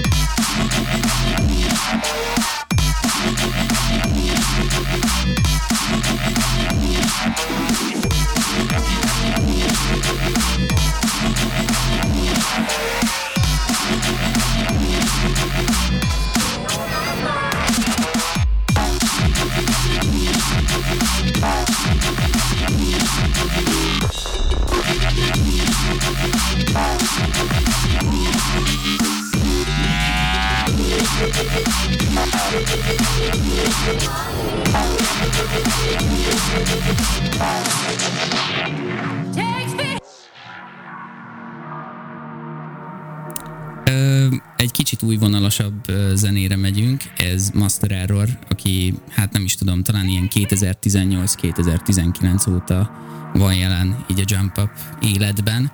[49.83, 52.91] Tudom, talán ilyen 2018-2019 óta
[53.33, 54.69] van jelen így a Jump Up
[55.01, 55.71] életben,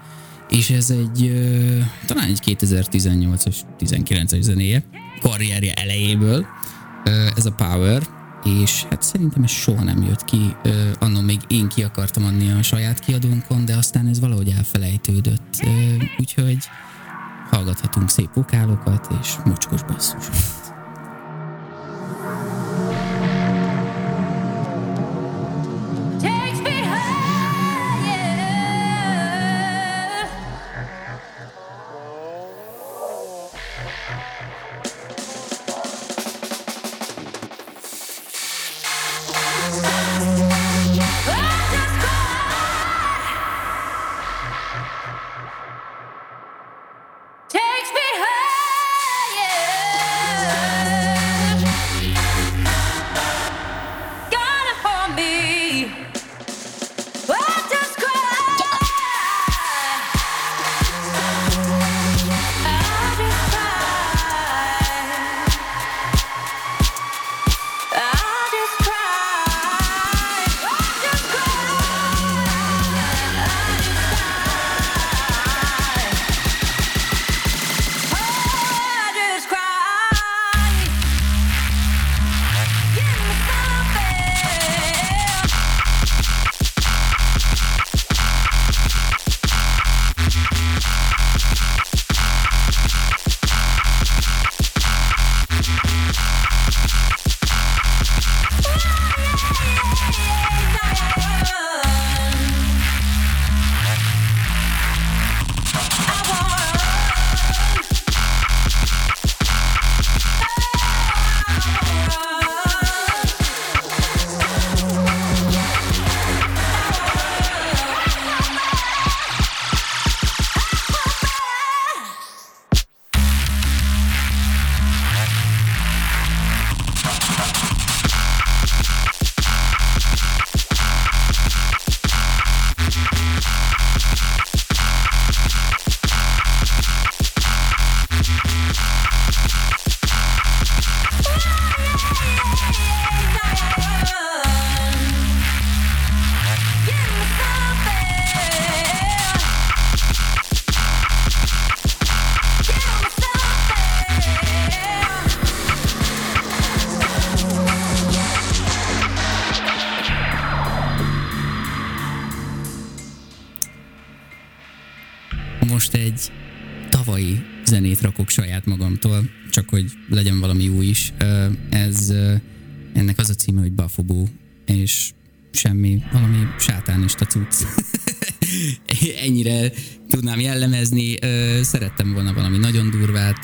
[0.49, 1.31] és ez egy
[2.05, 4.83] talán egy 2018-as, 19-es zenéje,
[5.21, 6.45] karrierje elejéből,
[7.35, 8.01] ez a Power,
[8.61, 10.55] és hát szerintem ez soha nem jött ki.
[10.63, 15.63] Ö, annól még én ki akartam adni a saját kiadónkon, de aztán ez valahogy elfelejtődött.
[16.17, 16.57] Úgyhogy
[17.49, 20.66] hallgathatunk szép vokálokat és mocskos basszusokat.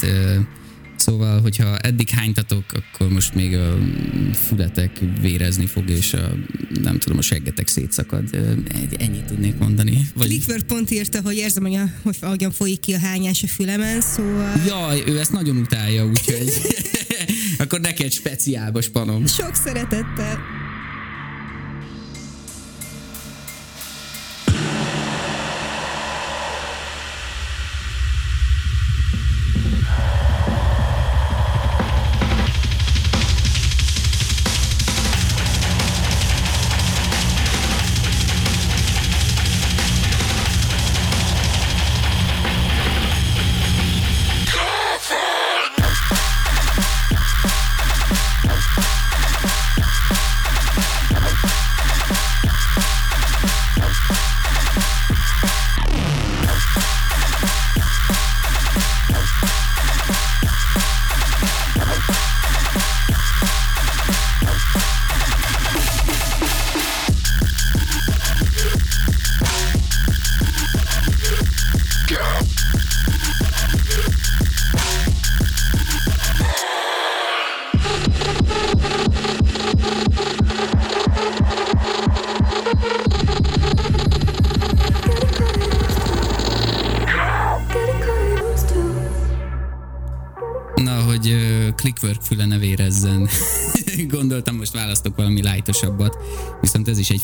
[0.01, 0.35] Ö,
[0.95, 3.77] Szóval, hogyha eddig hánytatok, akkor most még a
[4.33, 6.35] fületek vérezni fog, és a,
[6.81, 8.23] nem tudom, a seggetek szétszakad.
[8.97, 10.07] Ennyit tudnék mondani.
[10.15, 10.27] Vagy...
[10.27, 14.01] Clickwork pont írta, hogy érzem, hogy, a, hogy ahogyan folyik ki a hányás a fülemen,
[14.01, 14.53] szóval...
[14.67, 16.51] Jaj, ő ezt nagyon utálja, úgyhogy
[17.63, 19.27] akkor neked speciálba spanom.
[19.27, 20.62] Sok szeretettel.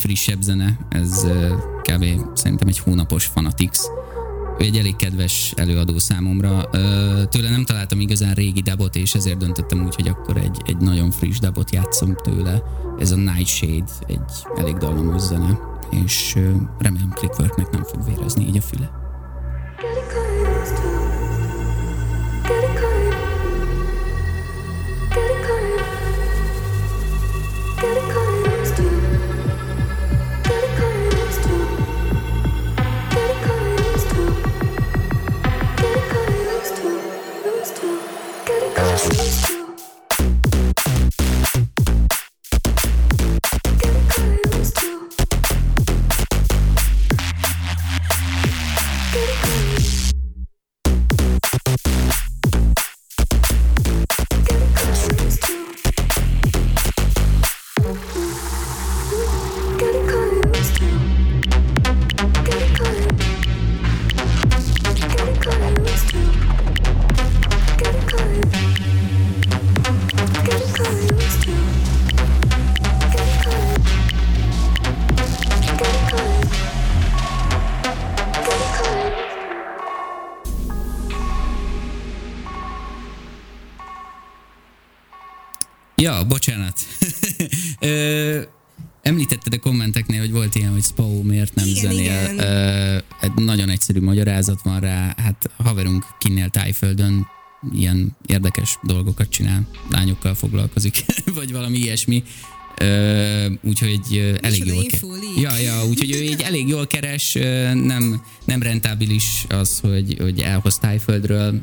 [0.10, 1.28] Viszont ez is egy frissebb zene, ez
[1.82, 2.38] kb.
[2.38, 3.80] szerintem egy hónapos Fanatics.
[4.60, 6.70] Ő egy elég kedves előadó számomra.
[7.30, 11.12] Tőle nem találtam igazán régi dubot, és ezért döntöttem úgy, hogy akkor egy, egy nagyon
[11.12, 12.64] friss dubot játszom tőle.
[12.99, 15.60] Ez a Nightshade, egy elég dallamos zene,
[16.05, 16.38] és
[16.80, 18.99] remélem Clickworknek nem fog vérezni így a füle.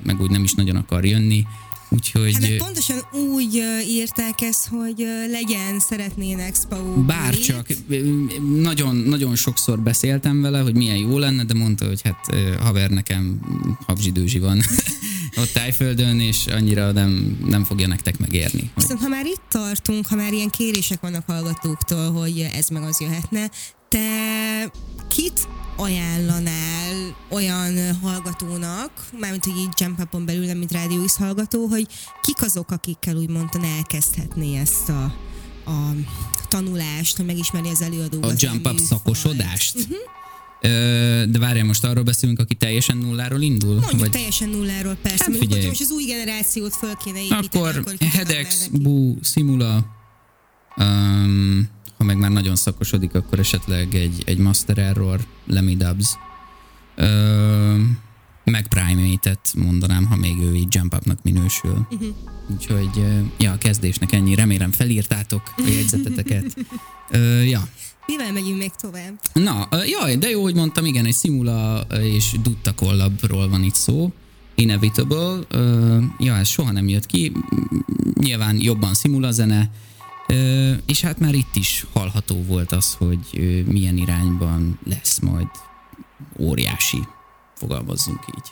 [0.05, 1.45] Meg úgy nem is nagyon akar jönni.
[1.89, 7.05] Úgyhogy Hát meg pontosan úgy írták ezt, hogy legyen, szeretnének Spau.
[7.05, 7.67] Bárcsak,
[8.61, 13.41] nagyon, nagyon sokszor beszéltem vele, hogy milyen jó lenne, de mondta, hogy hát haver nekem
[13.87, 14.63] habzsidőzsi van
[15.41, 18.71] ott Tájföldön, és annyira nem, nem fogja nektek megérni.
[18.75, 22.83] Hogy Viszont ha már itt tartunk, ha már ilyen kérések vannak hallgatóktól, hogy ez meg
[22.83, 23.51] az jöhetne,
[23.89, 24.71] te
[25.09, 31.67] kit ajánlanál olyan hallgatónak, mármint hogy így Jump Up-on belül, nem mint Rádió is hallgató,
[31.67, 31.87] hogy
[32.23, 33.49] kik azok, akikkel úgymond
[33.79, 35.03] elkezdhetné ezt a,
[35.71, 35.91] a
[36.49, 38.23] tanulást, hogy megismeri az előadó.
[38.23, 39.89] a jump up szakosodást.
[40.61, 40.69] Ö,
[41.29, 43.75] de várjál, most arról beszélünk, aki teljesen nulláról indul?
[43.75, 45.67] Mondjuk Vagy- teljesen nulláról persze, Hát mondjuk, figyelj.
[45.67, 48.67] hogyha most az új generációt föl kéne építeni, Akkor akkor Hedex?
[48.73, 49.87] Bu, Simula,
[50.77, 56.17] um, ha meg már nagyon szakosodik, akkor esetleg egy, egy Master Error, Lemmy Dubs,
[56.97, 57.99] um,
[58.45, 61.87] meg Primate-et mondanám, ha még ő így Jump Up-nak minősül.
[61.91, 62.05] Mhm.
[62.53, 64.35] Úgyhogy, ö, ja, a kezdésnek ennyi.
[64.35, 66.57] Remélem felírtátok a jegyzeteteket.
[67.11, 67.69] Ö, ja,
[68.07, 69.21] Mivel elmegyünk még tovább.
[69.33, 73.63] Na, ö, jaj, de jó, hogy mondtam, igen, egy Simula ö, és Dutta collabról van
[73.63, 74.13] itt szó.
[74.55, 77.33] Inevitable, ö, ja, ez soha nem jött ki,
[78.15, 79.71] nyilván jobban Simula zene,
[80.87, 83.19] és hát már itt is hallható volt az, hogy
[83.67, 85.49] milyen irányban lesz majd
[86.39, 87.03] óriási,
[87.55, 88.51] fogalmazzunk így.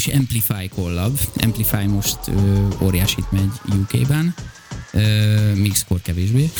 [0.00, 1.18] És Amplify collab.
[1.44, 4.34] Amplify most ö, óriásit megy UK-ben,
[4.92, 6.50] ö, míg Score kevésbé.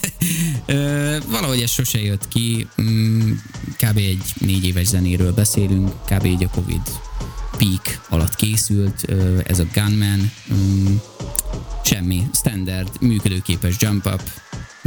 [0.66, 2.68] ö, valahogy ez sose jött ki.
[2.82, 3.30] Mm,
[3.76, 3.96] kb.
[3.96, 6.24] egy négy éves zenéről beszélünk, kb.
[6.24, 6.80] egy a Covid
[7.56, 10.30] peak alatt készült, ö, ez a Gunman.
[10.54, 10.94] Mm,
[11.84, 14.22] semmi, standard, működőképes jump up,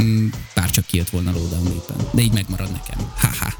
[0.02, 2.08] mm, bár csak kijött volna lowdown éppen.
[2.12, 3.12] De így megmarad nekem.
[3.16, 3.57] Haha.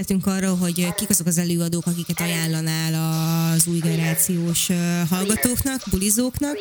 [0.00, 4.68] Beszéltünk arról, hogy kik azok az előadók, akiket ajánlanál az új generációs
[5.10, 6.56] hallgatóknak, bulizóknak.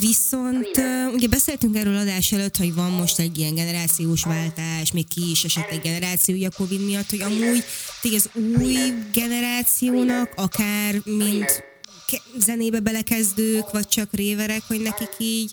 [0.00, 0.68] Viszont
[1.12, 5.44] ugye beszéltünk erről adás előtt, hogy van most egy ilyen generációs váltás, még ki is
[5.44, 7.64] esett egy generációja Covid miatt, hogy amúgy
[8.00, 8.76] tényleg az új
[9.12, 11.64] generációnak, akár mint
[12.38, 15.50] zenébe belekezdők, vagy csak réverek, hogy nekik így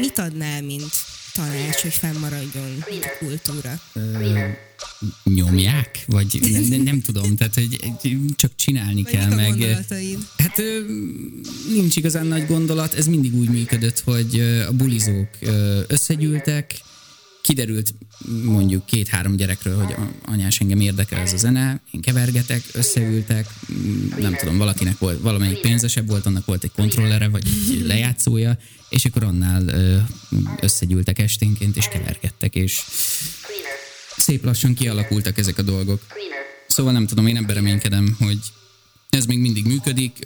[0.00, 0.94] mit adnál, mint
[1.36, 3.80] tanács, hogy fennmaradjon a kultúra?
[3.92, 4.38] Ö,
[5.24, 6.04] nyomják?
[6.06, 7.78] Vagy nem, nem, nem tudom, tehát hogy
[8.36, 9.48] csak csinálni Vagy kell, meg...
[9.48, 10.18] gondolataid?
[10.36, 10.80] Hát ö,
[11.74, 15.28] nincs igazán nagy gondolat, ez mindig úgy működött, hogy a bulizók
[15.86, 16.74] összegyűltek,
[17.46, 17.94] kiderült
[18.44, 19.94] mondjuk két-három gyerekről, hogy
[20.24, 25.60] anyás engem érdekel ez a zene, én kevergetek, összeültek, m, nem tudom, valakinek volt, valamelyik
[25.60, 29.64] pénzesebb volt, annak volt egy kontrollere, vagy egy lejátszója, és akkor annál
[30.60, 32.82] összegyűltek esténként, és kevergettek, és
[34.16, 36.02] szép lassan kialakultak ezek a dolgok.
[36.66, 38.38] Szóval nem tudom, én ebben reménykedem, hogy
[39.10, 40.18] ez még mindig működik.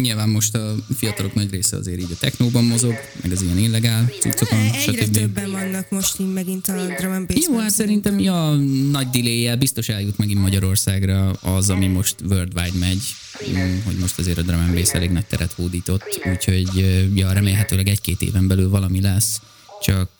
[0.00, 4.10] Nyilván most a fiatalok nagy része azért így a technóban mozog, meg az ilyen illegál
[4.20, 5.14] cuccokon, Egyre stb.
[5.14, 8.54] többen vannak most így megint a drum and bass Jó, hát szerintem ja,
[8.90, 13.02] nagy delay biztos eljut megint Magyarországra az, ami most worldwide megy,
[13.50, 16.68] mm, hogy most azért a drum and bass elég nagy teret hódított, úgyhogy
[17.14, 19.40] ja, remélhetőleg egy-két éven belül valami lesz,
[19.80, 20.10] csak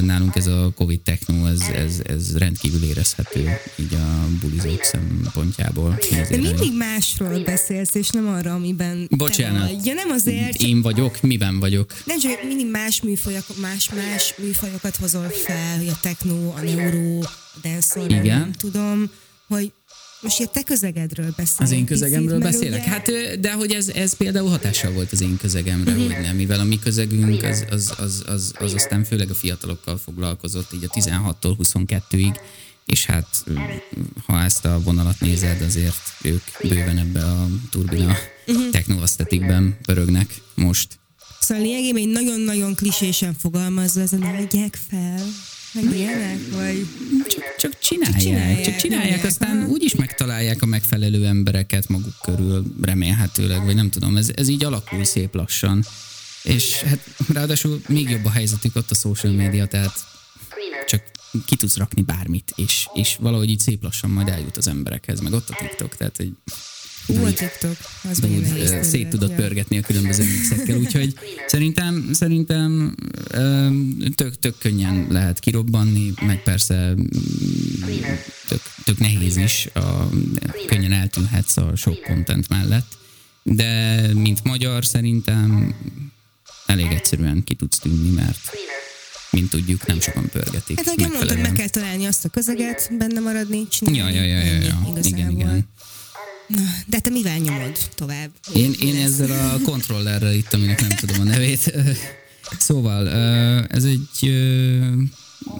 [0.00, 5.98] nálunk ez a Covid techno, ez, ez, ez rendkívül érezhető így a bulizók szempontjából.
[6.10, 9.70] De mindig másról beszélsz, és nem arra, amiben te Bocsánat.
[9.70, 9.86] vagy.
[9.86, 11.94] Ja, nem azért, csak Én vagyok, miben vagyok?
[12.04, 17.18] nem csak mindig más műfajok, más, más műfajokat hozol fel, hogy a techno, a neuro,
[17.20, 17.30] a
[17.62, 19.10] dancehall, nem tudom,
[19.48, 19.72] hogy
[20.22, 21.58] most ilyen te közegedről beszélünk.
[21.58, 22.80] Az én picit, közegemről mert beszélek?
[22.80, 26.00] ugye- Hát, de hogy ez, ez például hatással volt az én közegemre, Mhm.
[26.00, 29.98] hogy nem, mivel a mi közegünk az, az, az, az, az aztán főleg a fiatalokkal
[29.98, 32.34] foglalkozott, így a 16-tól 22-ig,
[32.86, 33.44] és hát
[34.26, 38.16] ha ezt a vonalat nézed, azért ők bőven ebbe a turbina
[38.46, 38.70] Mhm.
[38.70, 40.98] technoasztetikben pörögnek most.
[41.40, 44.32] Szóval lényegében nagyon-nagyon klisésen fogalmazva, ez a ne
[44.90, 45.24] fel,
[45.72, 46.86] meg ilyenek, vagy...
[47.28, 52.14] Csak, csak csinálják, csak csinálják, csak csinálják aztán úgy is megtalálják a megfelelő embereket maguk
[52.22, 55.84] körül, remélhetőleg, vagy nem tudom, ez, ez így alakul szép lassan.
[56.42, 56.98] És hát
[57.32, 59.92] ráadásul még jobb a helyzetük ott a social media, tehát
[60.86, 61.02] csak
[61.46, 65.32] ki tudsz rakni bármit, és, és valahogy így szép lassan majd eljut az emberekhez, meg
[65.32, 66.32] ott a TikTok, tehát hogy
[67.06, 67.76] Ú, a TikTok,
[68.10, 71.14] az úgy terület, szét tudod pörgetni a különböző mixekkel, úgyhogy
[71.46, 72.94] szerintem, szerintem
[74.14, 76.94] tök, tök könnyen lehet kirobbanni, meg persze
[78.48, 80.08] tök, tök nehéz is, a,
[80.66, 82.98] könnyen eltűnhetsz a sok content mellett,
[83.42, 85.74] de mint magyar szerintem
[86.66, 88.38] elég egyszerűen ki tudsz tűnni, mert
[89.30, 90.76] mint tudjuk, nem sokan pörgetik.
[90.76, 93.98] Hát, ahogy mondtad, meg kell találni azt a közeget, benne maradni, csinálni.
[93.98, 95.00] Ja, ja, ja, ja, ja.
[95.02, 95.68] Igen, igen.
[96.86, 98.30] De te mivel nyomod tovább?
[98.54, 101.72] Én, én ezzel a kontrollerrel itt, aminek nem tudom a nevét.
[102.58, 103.08] Szóval,
[103.66, 104.30] ez egy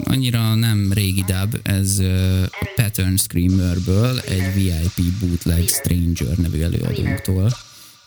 [0.04, 7.56] annyira nem régi dub, ez a Pattern Screamerből egy VIP Bootleg Stranger nevű előadónktól,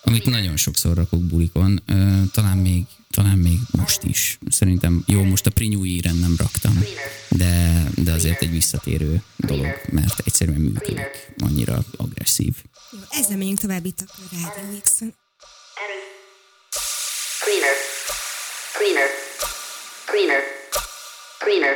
[0.02, 1.82] amit nagyon sokszor rakok bulikon,
[2.32, 4.38] talán még, talán még most is.
[4.50, 6.84] Szerintem jó, most a Prinyúi-ren nem raktam,
[7.30, 12.56] de, de azért egy visszatérő dolog, mert egyszerűen működik, annyira agresszív.
[12.92, 14.80] Jó, ezzel megyünk tovább itt a Rádió.
[17.40, 17.76] Cleaner.
[18.74, 19.10] Cleaner.
[20.06, 20.42] Cleaner.
[21.40, 21.76] Cleaner.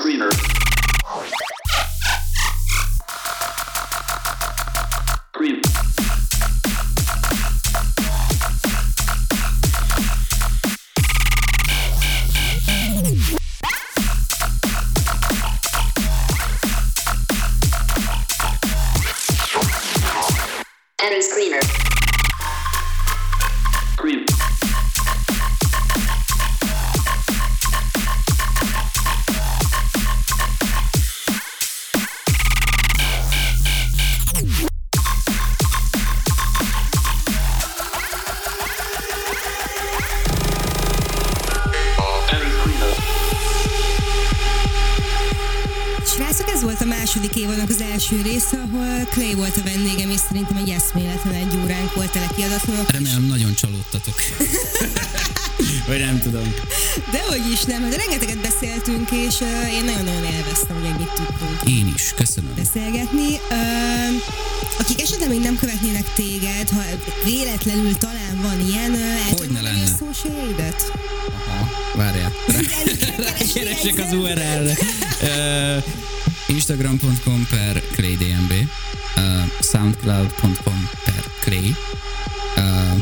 [0.00, 0.55] Cleaner.
[21.06, 21.85] header screener.
[47.16, 51.56] Második évadnak az első része, ahol Clay volt a vendégem, és szerintem egy eszméletlen egy
[51.62, 52.90] óránk volt tele kiadatlanok.
[52.90, 54.14] Remélem nagyon csalódtatok.
[55.88, 56.54] Vagy nem tudom.
[57.12, 61.60] De hogy is nem, hát rengeteget beszéltünk, és uh, én nagyon-nagyon élveztem, hogy ennyit tudtunk
[61.68, 62.50] Én is, köszönöm.
[62.56, 63.28] beszélgetni.
[63.50, 64.22] Uh,
[64.78, 66.82] akik esetleg még nem követnének téged, ha
[67.24, 69.96] véletlenül talán van ilyen, uh, el Hogy ne mondani a lenne?
[69.98, 70.54] social
[71.48, 72.32] Aha, várjál.
[73.54, 74.74] Keresek az URL-re.
[76.48, 78.62] Instagram.com per claydmb uh,
[79.60, 81.74] Soundcloud.com per clay
[82.56, 83.00] uh,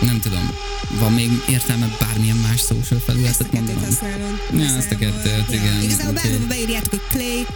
[0.00, 0.50] Nem tudom,
[0.98, 3.84] van még értelme bármilyen más social felületet mondanom?
[3.84, 4.40] használod.
[4.56, 5.82] Ja, azt a kettőt, igen.
[5.82, 7.46] Igazából Úgyhogy- bárhova beírjátok, hogy Clay,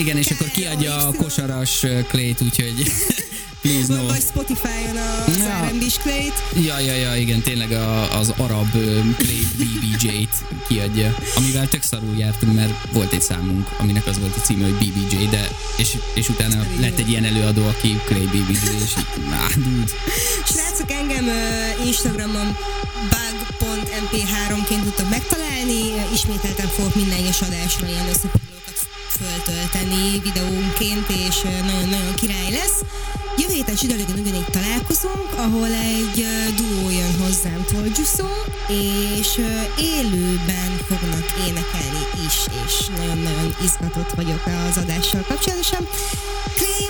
[0.00, 2.92] Igen, és akkor kiadja a kosaras uh, Clay-t, úgyhogy
[3.64, 4.06] please no.
[4.06, 5.70] vagy Spotify-on a Ja.
[6.02, 6.64] Clay-t.
[6.66, 12.16] Ja, ja, ja, igen, tényleg a, az arab ö, Clay BBJ-t kiadja, amivel tök szarul
[12.16, 16.28] jártunk, mert volt egy számunk, aminek az volt a címe, hogy BBJ, de és, és
[16.28, 18.52] utána lett egy ilyen előadó, aki Clay BBJ,
[18.84, 19.92] és így, ah, dude.
[20.46, 22.56] Srácok, engem uh, Instagramon
[23.10, 25.80] bug.mp3-ként tudtok megtalálni,
[26.12, 28.43] ismételten fogok minden egyes adásra ilyen összefoglalókat
[29.20, 32.78] föltölteni videónként, és nagyon-nagyon király lesz.
[33.38, 38.26] Jövő héten csütörtökön ugyanígy találkozunk, ahol egy duó jön hozzám Tolgyuszó,
[39.20, 39.28] és
[39.80, 42.36] élőben fognak énekelni is,
[42.66, 45.88] és nagyon-nagyon izgatott vagyok az adással kapcsolatosan.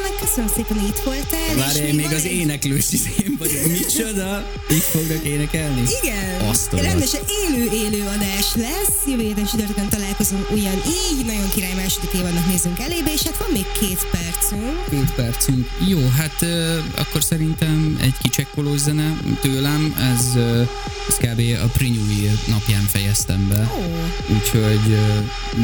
[0.02, 1.54] Meg köszönöm szépen, hogy itt voltál.
[1.56, 3.66] Várj, még van az egy- éneklős izém vagyok.
[3.66, 4.50] Micsoda?
[4.68, 5.82] Itt fognak énekelni?
[6.02, 6.88] Igen, Azt a rohadt.
[6.90, 8.23] rendesen élő-élő adás
[8.54, 9.06] lesz.
[9.06, 11.24] Jövő héten csütörtökön találkozunk ugyanígy.
[11.26, 14.88] Nagyon király második évadnak nézünk elébe, és hát van még két percünk.
[14.90, 15.68] Két percünk.
[15.86, 20.62] Jó, hát ö, akkor szerintem egy kicsekkolós zene tőlem, ez, ö,
[21.08, 21.38] ez kb.
[21.38, 21.82] a
[22.20, 23.70] Year napján fejeztem be.
[23.74, 24.36] Oh.
[24.36, 25.18] Úgyhogy, ö,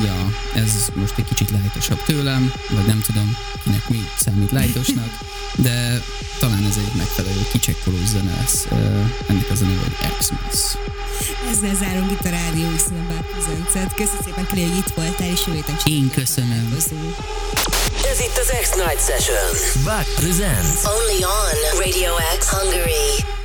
[0.05, 5.19] ja, ez most egy kicsit lájtosabb tőlem, vagy nem tudom, kinek mi számít lájtosnak,
[5.67, 6.03] de
[6.39, 8.67] talán ez egy megfelelő kicsekkolós zene lesz.
[9.27, 10.77] Ennek az a neve, hogy Xmas.
[11.51, 13.25] Ezzel zárunk itt a Rádió Cornelius november
[13.73, 16.49] 9 Köszönöm, szépen, Kli, hogy itt voltál, és jó héten Én köszönöm.
[16.49, 17.17] Találkozunk.
[18.11, 19.85] Ez itt az X-Night Session.
[19.85, 20.85] Back presents.
[20.85, 23.39] Only on Radio X Hungary.